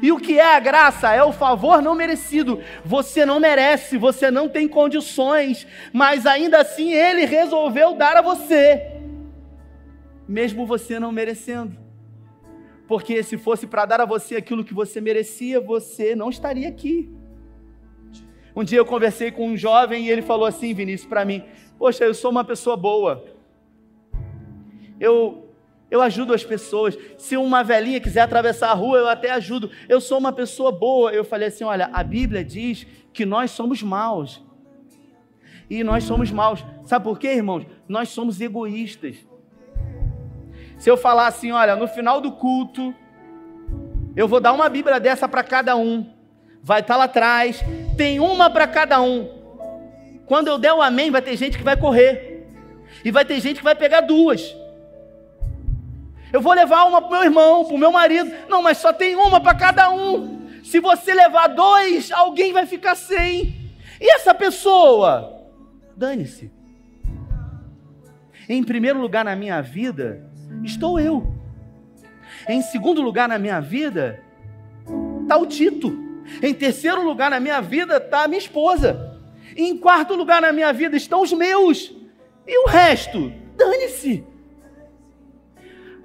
E 0.01 0.11
o 0.11 0.17
que 0.17 0.37
é 0.37 0.55
a 0.55 0.59
graça? 0.59 1.13
É 1.13 1.23
o 1.23 1.31
favor 1.31 1.81
não 1.81 1.95
merecido. 1.95 2.61
Você 2.83 3.25
não 3.25 3.39
merece, 3.39 3.97
você 3.97 4.29
não 4.29 4.49
tem 4.49 4.67
condições, 4.67 5.65
mas 5.93 6.25
ainda 6.25 6.59
assim 6.59 6.91
ele 6.91 7.25
resolveu 7.25 7.93
dar 7.93 8.17
a 8.17 8.21
você, 8.21 8.96
mesmo 10.27 10.65
você 10.65 10.99
não 10.99 11.11
merecendo. 11.11 11.77
Porque 12.87 13.21
se 13.21 13.37
fosse 13.37 13.67
para 13.67 13.85
dar 13.85 14.01
a 14.01 14.05
você 14.05 14.35
aquilo 14.35 14.63
que 14.63 14.73
você 14.73 15.01
merecia, 15.01 15.59
você 15.59 16.15
não 16.15 16.29
estaria 16.29 16.67
aqui. 16.67 17.09
Um 18.55 18.63
dia 18.63 18.79
eu 18.79 18.85
conversei 18.85 19.29
com 19.31 19.49
um 19.49 19.57
jovem 19.57 20.05
e 20.05 20.09
ele 20.09 20.21
falou 20.21 20.45
assim, 20.45 20.73
Vinícius, 20.73 21.07
para 21.07 21.25
mim: 21.25 21.43
Poxa, 21.77 22.05
eu 22.05 22.13
sou 22.13 22.31
uma 22.31 22.43
pessoa 22.43 22.75
boa. 22.75 23.23
Eu 24.99 25.47
eu 25.89 26.01
ajudo 26.01 26.33
as 26.33 26.43
pessoas. 26.43 26.97
Se 27.17 27.37
uma 27.37 27.63
velhinha 27.63 28.01
quiser 28.01 28.21
atravessar 28.21 28.71
a 28.71 28.73
rua, 28.73 28.97
eu 28.97 29.07
até 29.07 29.31
ajudo. 29.31 29.71
Eu 29.87 30.01
sou 30.01 30.17
uma 30.17 30.33
pessoa 30.33 30.71
boa. 30.71 31.11
Eu 31.13 31.23
falei 31.23 31.47
assim: 31.47 31.63
olha, 31.63 31.89
a 31.93 32.03
Bíblia 32.03 32.43
diz 32.43 32.85
que 33.13 33.25
nós 33.25 33.51
somos 33.51 33.81
maus. 33.81 34.43
E 35.69 35.83
nós 35.83 36.03
somos 36.03 36.31
maus. 36.31 36.65
Sabe 36.85 37.03
por 37.03 37.19
quê, 37.19 37.33
irmãos? 37.33 37.65
Nós 37.87 38.09
somos 38.09 38.41
egoístas. 38.41 39.25
Se 40.77 40.89
eu 40.89 40.97
falar 40.97 41.27
assim, 41.27 41.51
olha, 41.51 41.75
no 41.75 41.87
final 41.87 42.21
do 42.21 42.31
culto, 42.31 42.93
eu 44.15 44.27
vou 44.27 44.39
dar 44.39 44.53
uma 44.53 44.69
Bíblia 44.69 44.99
dessa 44.99 45.27
para 45.27 45.43
cada 45.43 45.75
um. 45.75 46.13
Vai 46.61 46.81
estar 46.81 46.95
tá 46.95 46.97
lá 46.97 47.03
atrás. 47.05 47.63
Tem 47.95 48.19
uma 48.19 48.49
para 48.49 48.67
cada 48.67 49.01
um. 49.01 49.29
Quando 50.25 50.47
eu 50.47 50.57
der 50.57 50.73
o 50.73 50.81
amém, 50.81 51.09
vai 51.09 51.21
ter 51.21 51.37
gente 51.37 51.57
que 51.57 51.63
vai 51.63 51.77
correr. 51.77 52.47
E 53.03 53.11
vai 53.11 53.23
ter 53.23 53.39
gente 53.39 53.57
que 53.57 53.63
vai 53.63 53.75
pegar 53.75 54.01
duas. 54.01 54.55
Eu 56.31 56.41
vou 56.41 56.53
levar 56.53 56.83
uma 56.85 57.01
para 57.01 57.09
meu 57.09 57.23
irmão, 57.23 57.65
para 57.65 57.75
o 57.75 57.77
meu 57.77 57.91
marido. 57.91 58.31
Não, 58.49 58.61
mas 58.61 58.77
só 58.77 58.91
tem 58.91 59.15
uma 59.15 59.39
para 59.39 59.55
cada 59.55 59.89
um. 59.89 60.47
Se 60.63 60.79
você 60.79 61.13
levar 61.13 61.47
dois, 61.47 62.11
alguém 62.11 62.51
vai 62.51 62.65
ficar 62.65 62.95
sem. 62.95 63.71
E 63.99 64.11
essa 64.13 64.33
pessoa? 64.33 65.47
Dane-se. 65.95 66.51
Em 68.49 68.63
primeiro 68.63 68.99
lugar 68.99 69.23
na 69.23 69.35
minha 69.35 69.61
vida, 69.61 70.29
estou 70.63 70.99
eu. 70.99 71.33
Em 72.47 72.61
segundo 72.61 73.01
lugar 73.01 73.27
na 73.27 73.37
minha 73.37 73.59
vida, 73.59 74.21
está 75.21 75.37
o 75.37 75.45
Tito. 75.45 76.05
Em 76.41 76.53
terceiro 76.53 77.03
lugar 77.03 77.29
na 77.29 77.39
minha 77.39 77.61
vida 77.61 77.97
está 77.97 78.23
a 78.23 78.27
minha 78.27 78.39
esposa. 78.39 79.19
E 79.55 79.63
em 79.63 79.77
quarto 79.77 80.13
lugar 80.13 80.41
na 80.41 80.51
minha 80.51 80.71
vida 80.73 80.95
estão 80.95 81.21
os 81.21 81.33
meus. 81.33 81.93
E 82.45 82.63
o 82.63 82.67
resto? 82.67 83.31
Dane-se. 83.55 84.23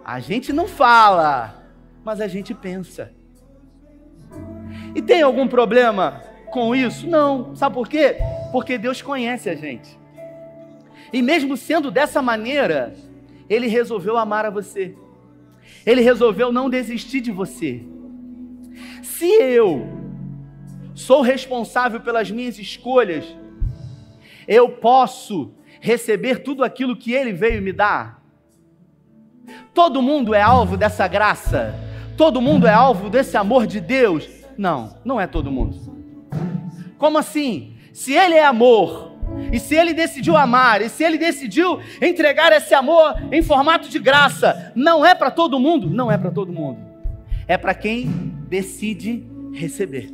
A 0.04 0.18
gente 0.18 0.52
não 0.52 0.66
fala, 0.66 1.64
mas 2.04 2.20
a 2.20 2.26
gente 2.26 2.54
pensa. 2.54 3.12
E 4.94 5.00
tem 5.00 5.22
algum 5.22 5.46
problema 5.46 6.22
com 6.50 6.74
isso? 6.74 7.06
Não. 7.06 7.54
Sabe 7.54 7.74
por 7.74 7.88
quê? 7.88 8.16
Porque 8.50 8.76
Deus 8.76 9.00
conhece 9.00 9.48
a 9.48 9.54
gente. 9.54 9.98
E 11.12 11.22
mesmo 11.22 11.56
sendo 11.56 11.90
dessa 11.90 12.20
maneira, 12.22 12.94
Ele 13.52 13.66
resolveu 13.66 14.16
amar 14.16 14.46
a 14.46 14.50
você. 14.50 14.96
Ele 15.84 16.00
resolveu 16.00 16.50
não 16.50 16.70
desistir 16.70 17.20
de 17.20 17.30
você. 17.30 17.84
Se 19.02 19.26
eu 19.26 19.86
sou 20.94 21.20
responsável 21.20 22.00
pelas 22.00 22.30
minhas 22.30 22.58
escolhas, 22.58 23.26
eu 24.48 24.70
posso 24.70 25.52
receber 25.82 26.38
tudo 26.38 26.64
aquilo 26.64 26.96
que 26.96 27.12
Ele 27.12 27.32
veio 27.32 27.60
me 27.60 27.72
dar. 27.72 28.22
Todo 29.74 30.00
mundo 30.00 30.34
é 30.34 30.40
alvo 30.40 30.78
dessa 30.78 31.06
graça? 31.06 31.74
Todo 32.16 32.40
mundo 32.40 32.66
é 32.66 32.72
alvo 32.72 33.10
desse 33.10 33.36
amor 33.36 33.66
de 33.66 33.80
Deus? 33.80 34.28
Não, 34.56 34.96
não 35.04 35.20
é 35.20 35.26
todo 35.26 35.52
mundo. 35.52 35.76
Como 36.96 37.18
assim? 37.18 37.76
Se 37.92 38.14
Ele 38.14 38.34
é 38.34 38.44
amor, 38.44 39.11
e 39.52 39.58
se 39.58 39.74
Ele 39.74 39.92
decidiu 39.92 40.36
amar, 40.36 40.80
e 40.82 40.88
se 40.88 41.04
Ele 41.04 41.18
decidiu 41.18 41.80
entregar 42.00 42.52
esse 42.52 42.74
amor 42.74 43.14
em 43.30 43.42
formato 43.42 43.88
de 43.88 43.98
graça, 43.98 44.72
não 44.74 45.04
é 45.04 45.14
para 45.14 45.30
todo 45.30 45.60
mundo? 45.60 45.90
Não 45.90 46.10
é 46.10 46.16
para 46.16 46.30
todo 46.30 46.52
mundo. 46.52 46.78
É 47.46 47.56
para 47.56 47.74
quem 47.74 48.06
decide 48.48 49.24
receber. 49.52 50.12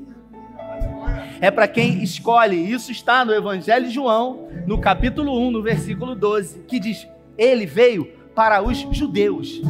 É 1.41 1.51
para 1.51 1.69
quem 1.69 2.03
escolhe. 2.03 2.57
Isso 2.57 2.91
está 2.91 3.25
no 3.25 3.33
Evangelho 3.33 3.87
de 3.87 3.95
João, 3.95 4.49
no 4.67 4.81
capítulo 4.81 5.39
1, 5.49 5.51
no 5.51 5.63
versículo 5.63 6.15
12, 6.15 6.61
que 6.67 6.81
diz: 6.81 7.07
Ele 7.37 7.67
veio 7.67 8.07
para 8.35 8.63
os 8.63 8.79
judeus, 8.93 9.61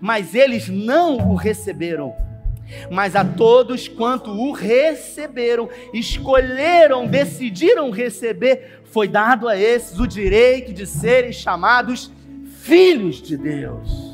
mas 0.00 0.34
eles 0.34 0.68
não 0.68 1.30
o 1.30 1.34
receberam. 1.34 2.14
Mas 2.90 3.16
a 3.16 3.24
todos 3.24 3.88
quanto 3.88 4.30
o 4.30 4.52
receberam, 4.52 5.68
escolheram, 5.92 7.06
decidiram 7.06 7.90
receber, 7.90 8.82
foi 8.84 9.08
dado 9.08 9.48
a 9.48 9.56
esses 9.56 9.98
o 9.98 10.06
direito 10.06 10.72
de 10.72 10.86
serem 10.86 11.32
chamados 11.32 12.10
filhos 12.60 13.22
de 13.22 13.36
Deus. 13.36 14.10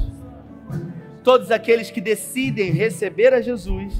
Todos 1.22 1.50
aqueles 1.50 1.90
que 1.90 2.00
decidem 2.00 2.70
receber 2.70 3.34
a 3.34 3.40
Jesus 3.40 3.92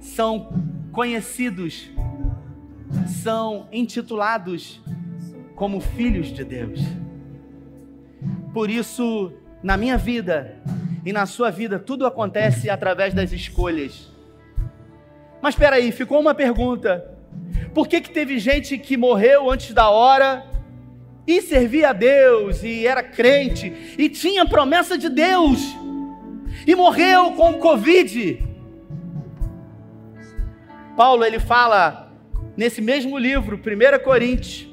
são 0.00 0.48
conhecidos, 0.92 1.90
são 3.22 3.66
intitulados 3.72 4.80
como 5.54 5.80
filhos 5.80 6.28
de 6.28 6.44
Deus. 6.44 6.80
Por 8.54 8.70
isso, 8.70 9.32
na 9.62 9.76
minha 9.76 9.98
vida 9.98 10.56
e 11.06 11.12
na 11.12 11.24
sua 11.24 11.52
vida, 11.52 11.78
tudo 11.78 12.04
acontece 12.04 12.68
através 12.68 13.14
das 13.14 13.30
escolhas. 13.30 14.10
Mas 15.40 15.54
espera 15.54 15.76
aí, 15.76 15.92
ficou 15.92 16.18
uma 16.18 16.34
pergunta. 16.34 17.16
Por 17.72 17.86
que, 17.86 18.00
que 18.00 18.10
teve 18.10 18.40
gente 18.40 18.76
que 18.76 18.96
morreu 18.96 19.48
antes 19.48 19.72
da 19.72 19.88
hora 19.88 20.44
e 21.24 21.40
servia 21.40 21.90
a 21.90 21.92
Deus 21.92 22.64
e 22.64 22.84
era 22.84 23.04
crente 23.04 23.94
e 23.96 24.08
tinha 24.08 24.44
promessa 24.44 24.98
de 24.98 25.08
Deus 25.08 25.60
e 26.66 26.74
morreu 26.74 27.34
com 27.34 27.54
Covid? 27.54 28.44
Paulo 30.96 31.24
ele 31.24 31.38
fala 31.38 32.12
nesse 32.56 32.80
mesmo 32.80 33.16
livro, 33.16 33.56
1 33.56 34.02
Coríntios, 34.02 34.68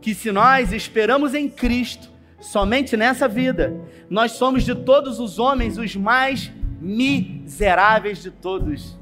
que 0.00 0.14
se 0.14 0.30
nós 0.30 0.72
esperamos 0.72 1.34
em 1.34 1.48
Cristo, 1.48 2.11
somente 2.42 2.96
nessa 2.96 3.28
vida, 3.28 3.72
nós 4.10 4.32
somos 4.32 4.64
de 4.64 4.74
todos 4.74 5.18
os 5.20 5.38
homens 5.38 5.78
os 5.78 5.96
mais 5.96 6.50
miseráveis 6.80 8.20
de 8.20 8.30
todos. 8.30 8.98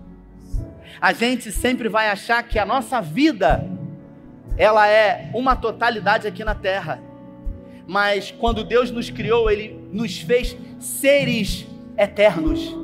A 1.00 1.12
gente 1.12 1.50
sempre 1.50 1.88
vai 1.88 2.10
achar 2.10 2.42
que 2.42 2.58
a 2.58 2.66
nossa 2.66 3.00
vida 3.00 3.66
ela 4.58 4.86
é 4.86 5.30
uma 5.32 5.56
totalidade 5.56 6.28
aqui 6.28 6.44
na 6.44 6.54
terra. 6.54 7.00
Mas 7.86 8.30
quando 8.30 8.62
Deus 8.62 8.90
nos 8.90 9.08
criou, 9.08 9.50
ele 9.50 9.80
nos 9.90 10.20
fez 10.20 10.56
seres 10.78 11.66
eternos. 11.96 12.76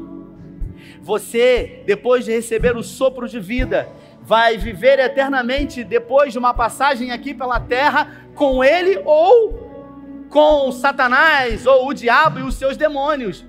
Você, 1.03 1.83
depois 1.87 2.25
de 2.25 2.33
receber 2.33 2.77
o 2.77 2.83
sopro 2.83 3.29
de 3.29 3.39
vida, 3.39 3.89
vai 4.23 4.57
viver 4.57 4.99
eternamente 4.99 5.85
depois 5.85 6.33
de 6.33 6.39
uma 6.39 6.55
passagem 6.55 7.13
aqui 7.13 7.35
pela 7.35 7.61
terra 7.61 8.25
com 8.35 8.65
ele 8.65 9.01
ou 9.05 9.66
com 10.29 10.71
Satanás 10.73 11.67
ou 11.67 11.89
o 11.89 11.95
diabo 11.95 12.39
e 12.39 12.43
os 12.43 12.55
seus 12.55 12.77
demônios. 12.77 13.45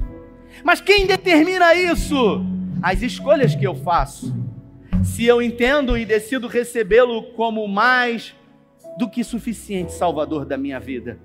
Mas 0.63 0.81
quem 0.81 1.05
determina 1.05 1.73
isso? 1.75 2.45
As 2.81 3.01
escolhas 3.01 3.55
que 3.55 3.65
eu 3.65 3.75
faço. 3.75 4.35
Se 5.03 5.25
eu 5.25 5.41
entendo 5.41 5.97
e 5.97 6.05
decido 6.05 6.47
recebê-lo 6.47 7.23
como 7.33 7.67
mais 7.67 8.35
do 8.97 9.09
que 9.09 9.23
suficiente 9.23 9.93
salvador 9.93 10.45
da 10.45 10.57
minha 10.57 10.79
vida. 10.79 11.19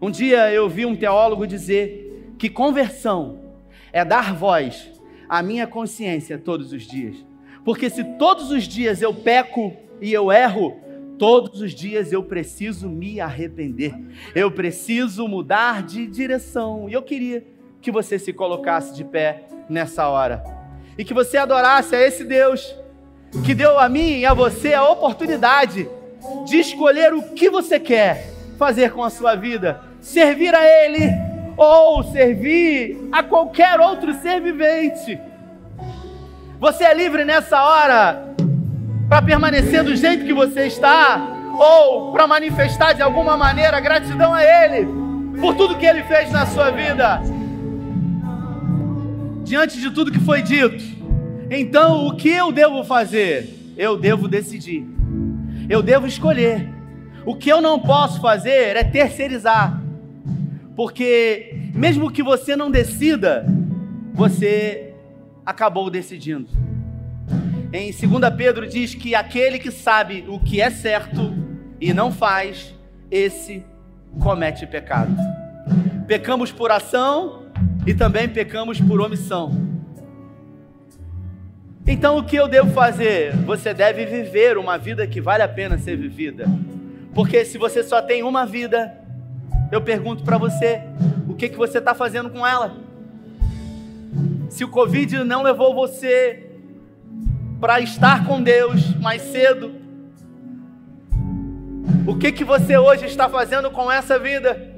Um 0.00 0.10
dia 0.10 0.52
eu 0.52 0.68
vi 0.68 0.84
um 0.86 0.96
teólogo 0.96 1.46
dizer 1.46 2.34
que 2.38 2.48
conversão 2.48 3.38
é 3.92 4.04
dar 4.04 4.34
voz 4.34 4.90
à 5.28 5.42
minha 5.42 5.66
consciência 5.66 6.38
todos 6.38 6.72
os 6.72 6.82
dias. 6.82 7.24
Porque 7.64 7.88
se 7.88 8.02
todos 8.18 8.50
os 8.50 8.64
dias 8.64 9.00
eu 9.00 9.14
peco 9.14 9.76
e 10.00 10.12
eu 10.12 10.32
erro, 10.32 10.80
todos 11.22 11.60
os 11.60 11.72
dias 11.72 12.12
eu 12.12 12.24
preciso 12.24 12.88
me 12.88 13.20
arrepender. 13.20 13.94
Eu 14.34 14.50
preciso 14.50 15.28
mudar 15.28 15.84
de 15.84 16.04
direção. 16.04 16.88
E 16.88 16.94
eu 16.94 17.00
queria 17.00 17.46
que 17.80 17.92
você 17.92 18.18
se 18.18 18.32
colocasse 18.32 18.92
de 18.92 19.04
pé 19.04 19.44
nessa 19.68 20.08
hora. 20.08 20.42
E 20.98 21.04
que 21.04 21.14
você 21.14 21.36
adorasse 21.36 21.94
a 21.94 22.00
esse 22.00 22.24
Deus 22.24 22.74
que 23.44 23.54
deu 23.54 23.78
a 23.78 23.88
mim 23.88 24.18
e 24.18 24.26
a 24.26 24.34
você 24.34 24.74
a 24.74 24.82
oportunidade 24.82 25.88
de 26.44 26.56
escolher 26.56 27.14
o 27.14 27.22
que 27.34 27.48
você 27.48 27.78
quer 27.78 28.28
fazer 28.58 28.90
com 28.90 29.04
a 29.04 29.08
sua 29.08 29.36
vida, 29.36 29.80
servir 30.00 30.52
a 30.52 30.64
Ele 30.64 31.08
ou 31.56 32.02
servir 32.02 32.98
a 33.12 33.22
qualquer 33.22 33.78
outro 33.78 34.12
ser 34.14 34.40
vivente. 34.40 35.16
Você 36.58 36.82
é 36.82 36.92
livre 36.92 37.24
nessa 37.24 37.62
hora 37.62 38.31
para 39.12 39.20
permanecer 39.20 39.84
do 39.84 39.94
jeito 39.94 40.24
que 40.24 40.32
você 40.32 40.68
está 40.68 41.20
ou 41.58 42.12
para 42.12 42.26
manifestar 42.26 42.94
de 42.94 43.02
alguma 43.02 43.36
maneira 43.36 43.78
gratidão 43.78 44.32
a 44.32 44.42
Ele 44.42 44.88
por 45.38 45.54
tudo 45.54 45.76
que 45.76 45.84
Ele 45.84 46.02
fez 46.04 46.32
na 46.32 46.46
sua 46.46 46.70
vida. 46.70 47.20
Diante 49.44 49.78
de 49.78 49.90
tudo 49.90 50.10
que 50.10 50.18
foi 50.18 50.40
dito, 50.40 50.82
então 51.50 52.06
o 52.06 52.16
que 52.16 52.30
eu 52.30 52.50
devo 52.50 52.82
fazer? 52.84 53.74
Eu 53.76 53.98
devo 53.98 54.26
decidir, 54.26 54.86
eu 55.68 55.82
devo 55.82 56.06
escolher. 56.06 56.66
O 57.26 57.36
que 57.36 57.50
eu 57.50 57.60
não 57.60 57.78
posso 57.80 58.18
fazer 58.18 58.76
é 58.76 58.82
terceirizar, 58.82 59.78
porque 60.74 61.68
mesmo 61.74 62.10
que 62.10 62.22
você 62.22 62.56
não 62.56 62.70
decida, 62.70 63.44
você 64.14 64.94
acabou 65.44 65.90
decidindo. 65.90 66.71
Em 67.72 67.90
2 67.90 68.34
Pedro 68.36 68.66
diz 68.66 68.94
que 68.94 69.14
aquele 69.14 69.58
que 69.58 69.70
sabe 69.70 70.24
o 70.28 70.38
que 70.38 70.60
é 70.60 70.70
certo 70.70 71.32
e 71.80 71.92
não 71.94 72.12
faz, 72.12 72.74
esse 73.10 73.64
comete 74.20 74.66
pecado. 74.66 75.14
Pecamos 76.06 76.52
por 76.52 76.70
ação 76.70 77.46
e 77.86 77.94
também 77.94 78.28
pecamos 78.28 78.80
por 78.80 79.00
omissão. 79.00 79.50
Então 81.86 82.18
o 82.18 82.24
que 82.24 82.36
eu 82.36 82.46
devo 82.46 82.70
fazer? 82.72 83.34
Você 83.38 83.72
deve 83.72 84.04
viver 84.04 84.58
uma 84.58 84.76
vida 84.76 85.06
que 85.06 85.20
vale 85.20 85.42
a 85.42 85.48
pena 85.48 85.78
ser 85.78 85.96
vivida. 85.96 86.46
Porque 87.14 87.44
se 87.44 87.58
você 87.58 87.82
só 87.82 88.02
tem 88.02 88.22
uma 88.22 88.44
vida, 88.44 88.94
eu 89.70 89.80
pergunto 89.80 90.22
para 90.22 90.36
você, 90.38 90.82
o 91.28 91.34
que, 91.34 91.48
que 91.48 91.56
você 91.56 91.78
está 91.78 91.94
fazendo 91.94 92.30
com 92.30 92.46
ela? 92.46 92.82
se 94.52 94.64
o 94.64 94.68
Covid 94.68 95.24
não 95.24 95.42
levou 95.42 95.74
você 95.74 96.51
para 97.62 97.78
estar 97.78 98.26
com 98.26 98.42
Deus 98.42 98.92
mais 98.96 99.22
cedo, 99.22 99.72
o 102.04 102.16
que 102.18 102.32
que 102.32 102.42
você 102.42 102.76
hoje 102.76 103.06
está 103.06 103.28
fazendo 103.28 103.70
com 103.70 103.88
essa 103.88 104.18
vida 104.18 104.74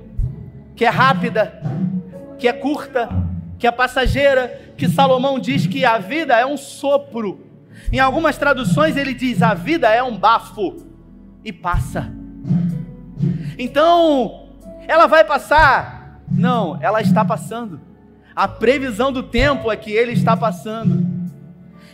que 0.77 0.85
é 0.85 0.91
rápida, 0.91 1.63
que 2.39 2.47
é 2.47 2.53
curta, 2.53 3.09
que 3.59 3.67
é 3.67 3.71
passageira, 3.71 4.75
que 4.77 4.87
Salomão 4.87 5.39
diz 5.39 5.67
que 5.67 5.83
a 5.83 5.97
vida 5.97 6.39
é 6.39 6.45
um 6.45 6.59
sopro. 6.59 7.47
Em 7.91 8.01
algumas 8.01 8.37
traduções 8.37 8.99
ele 8.99 9.15
diz 9.15 9.41
a 9.41 9.55
vida 9.55 9.89
é 9.89 10.03
um 10.03 10.19
bafo 10.19 10.77
e 11.43 11.51
passa. 11.51 12.13
Então, 13.59 14.51
ela 14.87 15.07
vai 15.07 15.25
passar? 15.25 16.21
Não, 16.31 16.79
ela 16.83 17.01
está 17.01 17.25
passando. 17.25 17.81
A 18.37 18.47
previsão 18.47 19.11
do 19.11 19.23
tempo 19.23 19.73
é 19.73 19.77
que 19.79 19.91
ele 19.91 20.13
está 20.13 20.37
passando. 20.37 21.04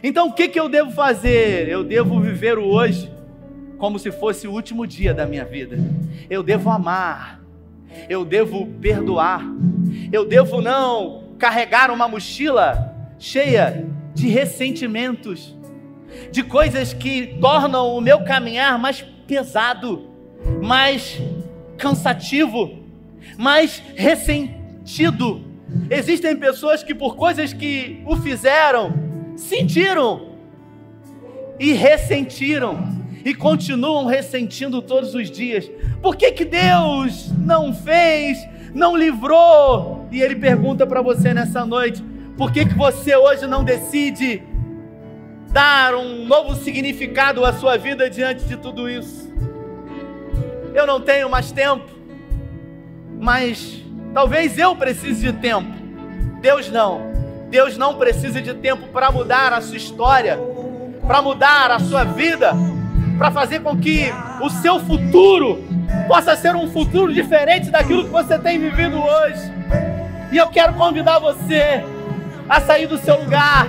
Então 0.03 0.29
o 0.29 0.33
que, 0.33 0.49
que 0.49 0.59
eu 0.59 0.69
devo 0.69 0.91
fazer? 0.91 1.69
Eu 1.69 1.85
devo 1.85 2.21
viver 2.21 2.59
o 2.59 2.67
hoje 2.67 3.11
como 3.79 3.99
se 3.99 4.13
fosse 4.13 4.47
o 4.47 4.53
último 4.53 4.87
dia 4.87 5.15
da 5.15 5.27
minha 5.27 5.45
vida. 5.45 5.79
Eu 6.29 6.43
devo 6.43 6.71
amar. 6.71 7.41
Eu 8.09 8.25
devo 8.25 8.67
perdoar. 8.67 9.43
Eu 10.13 10.25
devo 10.25 10.61
não 10.61 11.35
carregar 11.39 11.91
uma 11.91 12.07
mochila 12.07 12.95
cheia 13.19 13.87
de 14.15 14.29
ressentimentos, 14.29 15.57
de 16.31 16.43
coisas 16.43 16.93
que 16.93 17.39
tornam 17.41 17.97
o 17.97 18.01
meu 18.01 18.23
caminhar 18.25 18.79
mais 18.79 19.03
pesado, 19.27 20.11
mais 20.63 21.21
cansativo, 21.79 22.79
mais 23.39 23.83
ressentido. 23.97 25.43
Existem 25.89 26.37
pessoas 26.37 26.83
que, 26.83 26.95
por 26.95 27.17
coisas 27.17 27.53
que 27.53 28.03
o 28.05 28.17
fizeram, 28.17 29.10
sentiram 29.41 30.31
e 31.59 31.73
ressentiram 31.73 32.79
e 33.25 33.35
continuam 33.35 34.07
ressentindo 34.07 34.81
todos 34.81 35.15
os 35.15 35.31
dias. 35.31 35.71
Por 36.01 36.17
que, 36.17 36.33
que 36.33 36.45
Deus 36.45 37.31
não 37.39 37.75
fez, 37.75 38.39
não 38.75 38.97
livrou? 38.97 40.07
E 40.11 40.23
Ele 40.23 40.37
pergunta 40.37 40.87
para 40.87 41.03
você 41.03 41.35
nessa 41.35 41.65
noite: 41.65 42.03
por 42.37 42.53
que, 42.53 42.65
que 42.65 42.75
você 42.75 43.17
hoje 43.17 43.47
não 43.47 43.63
decide 43.65 44.43
dar 45.53 45.95
um 45.95 46.25
novo 46.27 46.55
significado 46.55 47.45
à 47.45 47.53
sua 47.53 47.77
vida 47.77 48.09
diante 48.09 48.45
de 48.45 48.57
tudo 48.57 48.89
isso? 48.89 49.31
Eu 50.75 50.87
não 50.87 51.01
tenho 51.01 51.29
mais 51.29 51.51
tempo, 51.51 51.85
mas 53.19 53.81
Talvez 54.13 54.59
eu 54.59 54.75
precise 54.75 55.33
de 55.33 55.39
tempo. 55.39 55.71
Deus 56.41 56.71
não. 56.71 57.10
Deus 57.51 57.77
não 57.77 57.95
precisa 57.97 58.41
de 58.41 58.55
tempo 58.55 58.87
para 58.89 59.11
mudar 59.11 59.53
a 59.53 59.61
sua 59.61 59.77
história, 59.77 60.39
para 61.05 61.21
mudar 61.21 61.73
a 61.73 61.81
sua 61.81 62.05
vida, 62.05 62.53
para 63.19 63.33
fazer 63.33 63.61
com 63.61 63.77
que 63.77 64.15
o 64.41 64.49
seu 64.49 64.79
futuro 64.79 65.65
possa 66.07 66.37
ser 66.37 66.55
um 66.55 66.71
futuro 66.71 67.13
diferente 67.13 67.69
daquilo 67.69 68.05
que 68.05 68.11
você 68.11 68.39
tem 68.39 68.57
vivido 68.57 69.03
hoje. 69.03 69.53
E 70.31 70.37
eu 70.37 70.47
quero 70.47 70.75
convidar 70.75 71.19
você 71.19 71.85
a 72.49 72.61
sair 72.61 72.87
do 72.87 72.97
seu 72.99 73.21
lugar, 73.21 73.67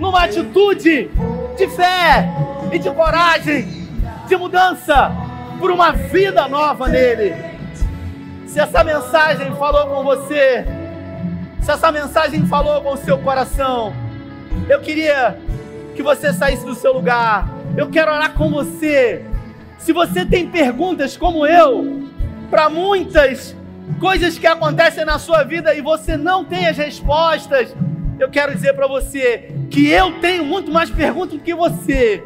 numa 0.00 0.24
atitude 0.24 1.08
de 1.56 1.68
fé 1.68 2.28
e 2.72 2.78
de 2.78 2.90
coragem, 2.90 3.88
de 4.26 4.36
mudança 4.36 5.12
por 5.60 5.70
uma 5.70 5.92
vida 5.92 6.48
nova 6.48 6.88
nele. 6.88 7.32
Se 8.48 8.58
essa 8.58 8.82
mensagem 8.82 9.54
falou 9.54 9.86
com 9.86 10.02
você, 10.02 10.66
se 11.62 11.70
essa 11.70 11.92
mensagem 11.92 12.44
falou 12.46 12.82
com 12.82 12.94
o 12.94 12.96
seu 12.96 13.16
coração, 13.18 13.94
eu 14.68 14.80
queria 14.80 15.38
que 15.94 16.02
você 16.02 16.32
saísse 16.32 16.64
do 16.64 16.74
seu 16.74 16.92
lugar. 16.92 17.48
Eu 17.76 17.88
quero 17.88 18.12
orar 18.12 18.34
com 18.34 18.50
você. 18.50 19.24
Se 19.78 19.92
você 19.92 20.26
tem 20.26 20.48
perguntas 20.48 21.16
como 21.16 21.46
eu, 21.46 22.08
para 22.50 22.68
muitas 22.68 23.56
coisas 24.00 24.36
que 24.36 24.46
acontecem 24.46 25.04
na 25.04 25.20
sua 25.20 25.44
vida 25.44 25.72
e 25.72 25.80
você 25.80 26.16
não 26.16 26.44
tem 26.44 26.66
as 26.66 26.76
respostas, 26.76 27.74
eu 28.18 28.28
quero 28.28 28.52
dizer 28.52 28.74
para 28.74 28.88
você 28.88 29.52
que 29.70 29.88
eu 29.88 30.20
tenho 30.20 30.44
muito 30.44 30.70
mais 30.70 30.90
perguntas 30.90 31.38
do 31.38 31.44
que 31.44 31.54
você, 31.54 32.24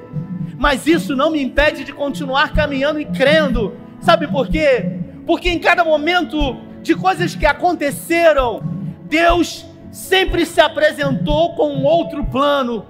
mas 0.58 0.86
isso 0.86 1.14
não 1.14 1.30
me 1.30 1.42
impede 1.42 1.84
de 1.84 1.92
continuar 1.92 2.54
caminhando 2.54 2.98
e 2.98 3.04
crendo. 3.04 3.74
Sabe 4.00 4.26
por 4.26 4.48
quê? 4.48 4.98
Porque 5.26 5.50
em 5.50 5.58
cada 5.58 5.84
momento 5.84 6.58
de 6.82 6.94
coisas 6.94 7.34
que 7.34 7.44
aconteceram, 7.44 8.75
Deus 9.08 9.64
sempre 9.90 10.44
se 10.44 10.60
apresentou 10.60 11.54
com 11.54 11.70
um 11.70 11.84
outro 11.84 12.24
plano, 12.24 12.84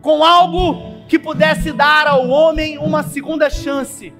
com 0.00 0.24
algo 0.24 1.04
que 1.06 1.18
pudesse 1.18 1.72
dar 1.72 2.06
ao 2.06 2.28
homem 2.28 2.78
uma 2.78 3.02
segunda 3.02 3.48
chance. 3.50 4.12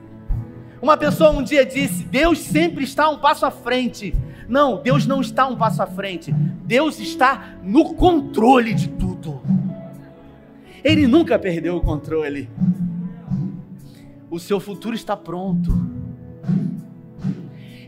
Uma 0.80 0.96
pessoa 0.96 1.30
um 1.30 1.42
dia 1.42 1.64
disse: 1.64 2.04
Deus 2.04 2.38
sempre 2.38 2.84
está 2.84 3.08
um 3.08 3.18
passo 3.18 3.46
à 3.46 3.50
frente. 3.50 4.14
Não, 4.48 4.82
Deus 4.82 5.06
não 5.06 5.20
está 5.20 5.46
um 5.46 5.56
passo 5.56 5.82
à 5.82 5.86
frente. 5.86 6.32
Deus 6.32 6.98
está 6.98 7.56
no 7.62 7.94
controle 7.94 8.74
de 8.74 8.88
tudo. 8.88 9.40
Ele 10.84 11.06
nunca 11.06 11.38
perdeu 11.38 11.76
o 11.76 11.80
controle. 11.80 12.50
O 14.30 14.38
seu 14.38 14.58
futuro 14.58 14.94
está 14.94 15.16
pronto. 15.16 15.70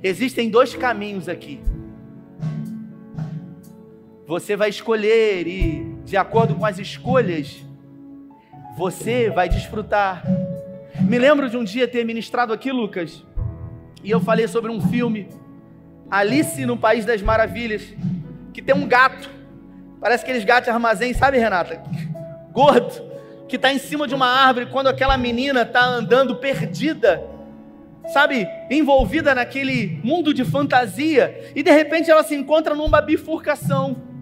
Existem 0.02 0.48
dois 0.48 0.74
caminhos 0.74 1.28
aqui. 1.28 1.60
Você 4.26 4.56
vai 4.56 4.70
escolher 4.70 5.46
e, 5.46 5.84
de 6.02 6.16
acordo 6.16 6.54
com 6.54 6.64
as 6.64 6.78
escolhas, 6.78 7.62
você 8.74 9.28
vai 9.28 9.50
desfrutar. 9.50 10.24
Me 10.98 11.18
lembro 11.18 11.50
de 11.50 11.58
um 11.58 11.64
dia 11.64 11.86
ter 11.86 12.04
ministrado 12.06 12.50
aqui, 12.50 12.72
Lucas, 12.72 13.22
e 14.02 14.10
eu 14.10 14.20
falei 14.20 14.48
sobre 14.48 14.70
um 14.70 14.80
filme, 14.80 15.28
Alice 16.10 16.64
no 16.64 16.74
País 16.74 17.04
das 17.04 17.20
Maravilhas, 17.20 17.82
que 18.54 18.62
tem 18.62 18.74
um 18.74 18.88
gato, 18.88 19.28
parece 20.00 20.24
aqueles 20.24 20.44
gatos 20.44 20.64
de 20.64 20.70
armazém, 20.70 21.12
sabe, 21.12 21.36
Renata? 21.36 21.82
Gordo, 22.50 23.02
que 23.46 23.56
está 23.56 23.74
em 23.74 23.78
cima 23.78 24.08
de 24.08 24.14
uma 24.14 24.26
árvore 24.26 24.66
quando 24.72 24.86
aquela 24.86 25.18
menina 25.18 25.62
está 25.62 25.84
andando 25.84 26.36
perdida, 26.36 27.22
sabe, 28.06 28.48
envolvida 28.70 29.34
naquele 29.34 30.00
mundo 30.02 30.32
de 30.32 30.46
fantasia, 30.46 31.52
e 31.54 31.62
de 31.62 31.70
repente 31.70 32.10
ela 32.10 32.22
se 32.22 32.34
encontra 32.34 32.74
numa 32.74 33.02
bifurcação 33.02 34.13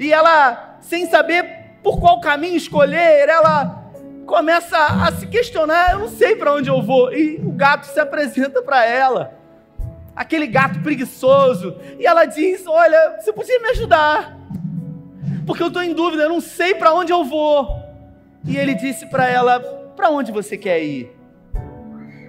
e 0.00 0.10
ela, 0.14 0.78
sem 0.80 1.06
saber 1.06 1.76
por 1.82 2.00
qual 2.00 2.20
caminho 2.20 2.56
escolher, 2.56 3.28
ela 3.28 3.92
começa 4.24 4.78
a 4.78 5.12
se 5.12 5.26
questionar: 5.26 5.92
eu 5.92 5.98
não 5.98 6.08
sei 6.08 6.34
para 6.34 6.54
onde 6.54 6.70
eu 6.70 6.80
vou. 6.80 7.12
E 7.12 7.36
o 7.36 7.52
gato 7.52 7.84
se 7.84 8.00
apresenta 8.00 8.62
para 8.62 8.82
ela, 8.86 9.34
aquele 10.16 10.46
gato 10.46 10.80
preguiçoso, 10.80 11.76
e 11.98 12.06
ela 12.06 12.24
diz: 12.24 12.66
Olha, 12.66 13.18
você 13.20 13.30
podia 13.30 13.60
me 13.60 13.68
ajudar, 13.68 14.38
porque 15.46 15.62
eu 15.62 15.68
estou 15.68 15.82
em 15.82 15.92
dúvida, 15.92 16.22
eu 16.22 16.30
não 16.30 16.40
sei 16.40 16.74
para 16.74 16.94
onde 16.94 17.12
eu 17.12 17.22
vou. 17.22 17.78
E 18.46 18.56
ele 18.56 18.74
disse 18.74 19.04
para 19.04 19.28
ela: 19.28 19.60
Para 19.94 20.08
onde 20.08 20.32
você 20.32 20.56
quer 20.56 20.82
ir? 20.82 21.14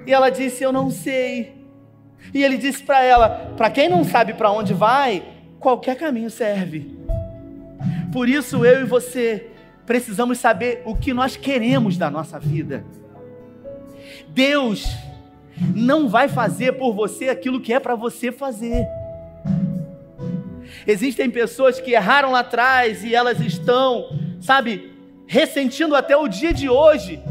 E 0.05 0.13
ela 0.13 0.29
disse: 0.29 0.61
Eu 0.61 0.73
não 0.73 0.91
sei. 0.91 1.55
E 2.33 2.43
ele 2.43 2.57
disse 2.57 2.83
para 2.83 3.01
ela: 3.01 3.53
Para 3.55 3.69
quem 3.69 3.87
não 3.87 4.03
sabe 4.03 4.33
para 4.33 4.51
onde 4.51 4.73
vai, 4.73 5.23
qualquer 5.57 5.95
caminho 5.95 6.29
serve. 6.29 7.00
Por 8.11 8.27
isso 8.27 8.65
eu 8.65 8.81
e 8.81 8.85
você 8.85 9.47
precisamos 9.85 10.37
saber 10.37 10.81
o 10.85 10.95
que 10.95 11.13
nós 11.13 11.35
queremos 11.35 11.97
da 11.97 12.09
nossa 12.09 12.39
vida. 12.39 12.83
Deus 14.29 14.85
não 15.75 16.09
vai 16.09 16.27
fazer 16.27 16.73
por 16.73 16.93
você 16.93 17.29
aquilo 17.29 17.61
que 17.61 17.73
é 17.73 17.79
para 17.79 17.95
você 17.95 18.31
fazer. 18.31 18.87
Existem 20.87 21.29
pessoas 21.29 21.79
que 21.79 21.91
erraram 21.91 22.31
lá 22.31 22.39
atrás 22.39 23.03
e 23.03 23.13
elas 23.13 23.39
estão, 23.39 24.17
sabe, 24.39 24.93
ressentindo 25.27 25.95
até 25.95 26.15
o 26.15 26.27
dia 26.27 26.53
de 26.53 26.69
hoje. 26.69 27.21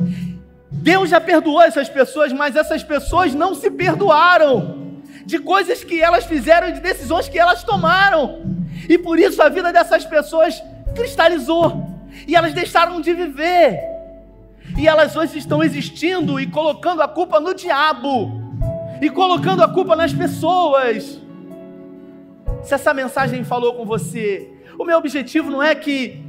Deus 0.70 1.10
já 1.10 1.20
perdoou 1.20 1.60
essas 1.60 1.88
pessoas, 1.88 2.32
mas 2.32 2.56
essas 2.56 2.82
pessoas 2.82 3.34
não 3.34 3.54
se 3.54 3.70
perdoaram 3.70 5.02
de 5.26 5.38
coisas 5.38 5.84
que 5.84 6.00
elas 6.00 6.24
fizeram 6.24 6.68
e 6.68 6.72
de 6.72 6.80
decisões 6.80 7.28
que 7.28 7.38
elas 7.38 7.62
tomaram. 7.62 8.59
E 8.90 8.98
por 8.98 9.20
isso 9.20 9.40
a 9.40 9.48
vida 9.48 9.72
dessas 9.72 10.04
pessoas 10.04 10.60
cristalizou. 10.96 11.86
E 12.26 12.34
elas 12.34 12.52
deixaram 12.52 13.00
de 13.00 13.14
viver. 13.14 13.78
E 14.76 14.88
elas 14.88 15.14
hoje 15.14 15.38
estão 15.38 15.62
existindo 15.62 16.40
e 16.40 16.48
colocando 16.48 17.00
a 17.00 17.06
culpa 17.06 17.38
no 17.38 17.54
diabo. 17.54 18.32
E 19.00 19.08
colocando 19.08 19.62
a 19.62 19.68
culpa 19.68 19.94
nas 19.94 20.12
pessoas. 20.12 21.20
Se 22.64 22.74
essa 22.74 22.92
mensagem 22.92 23.44
falou 23.44 23.74
com 23.74 23.86
você, 23.86 24.50
o 24.76 24.84
meu 24.84 24.98
objetivo 24.98 25.52
não 25.52 25.62
é 25.62 25.72
que 25.72 26.24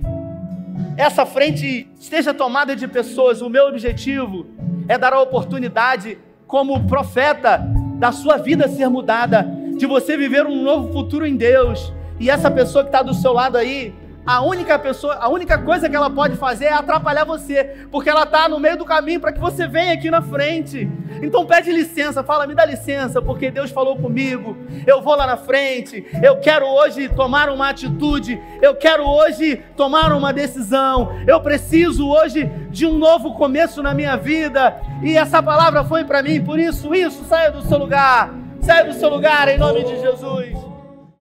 essa 0.95 1.25
frente 1.25 1.89
esteja 1.99 2.31
tomada 2.31 2.75
de 2.75 2.87
pessoas. 2.87 3.41
O 3.41 3.49
meu 3.49 3.69
objetivo 3.69 4.45
é 4.87 4.99
dar 4.99 5.13
a 5.13 5.19
oportunidade, 5.19 6.15
como 6.45 6.85
profeta, 6.85 7.57
da 7.95 8.11
sua 8.11 8.37
vida 8.37 8.67
ser 8.67 8.87
mudada, 8.87 9.47
de 9.75 9.87
você 9.87 10.15
viver 10.15 10.45
um 10.45 10.61
novo 10.61 10.93
futuro 10.93 11.25
em 11.25 11.35
Deus. 11.35 11.91
E 12.21 12.29
essa 12.29 12.51
pessoa 12.51 12.83
que 12.83 12.89
está 12.89 13.01
do 13.01 13.15
seu 13.15 13.33
lado 13.33 13.57
aí, 13.57 13.95
a 14.23 14.41
única 14.41 14.77
pessoa, 14.77 15.15
a 15.15 15.27
única 15.27 15.57
coisa 15.57 15.89
que 15.89 15.95
ela 15.95 16.07
pode 16.07 16.35
fazer 16.37 16.65
é 16.65 16.73
atrapalhar 16.73 17.23
você, 17.25 17.87
porque 17.91 18.11
ela 18.11 18.25
está 18.25 18.47
no 18.47 18.59
meio 18.59 18.77
do 18.77 18.85
caminho 18.85 19.19
para 19.19 19.31
que 19.31 19.39
você 19.39 19.67
venha 19.67 19.91
aqui 19.91 20.11
na 20.11 20.21
frente. 20.21 20.87
Então 21.19 21.47
pede 21.47 21.71
licença, 21.71 22.23
fala, 22.23 22.45
me 22.45 22.53
dá 22.53 22.63
licença, 22.63 23.23
porque 23.23 23.49
Deus 23.49 23.71
falou 23.71 23.97
comigo. 23.97 24.55
Eu 24.85 25.01
vou 25.01 25.15
lá 25.15 25.25
na 25.25 25.35
frente. 25.35 26.05
Eu 26.21 26.37
quero 26.37 26.67
hoje 26.67 27.09
tomar 27.09 27.49
uma 27.49 27.69
atitude. 27.69 28.39
Eu 28.61 28.75
quero 28.75 29.03
hoje 29.03 29.59
tomar 29.75 30.13
uma 30.13 30.31
decisão. 30.31 31.23
Eu 31.25 31.41
preciso 31.41 32.07
hoje 32.07 32.45
de 32.69 32.85
um 32.85 32.99
novo 32.99 33.33
começo 33.33 33.81
na 33.81 33.95
minha 33.95 34.15
vida. 34.15 34.79
E 35.01 35.17
essa 35.17 35.41
palavra 35.41 35.83
foi 35.83 36.03
para 36.03 36.21
mim. 36.21 36.39
Por 36.39 36.59
isso, 36.59 36.93
isso, 36.93 37.23
saia 37.23 37.49
do 37.49 37.63
seu 37.63 37.79
lugar. 37.79 38.31
Saia 38.61 38.85
do 38.85 38.93
seu 38.93 39.09
lugar 39.09 39.47
em 39.47 39.57
nome 39.57 39.83
de 39.83 39.99
Jesus. 39.99 40.70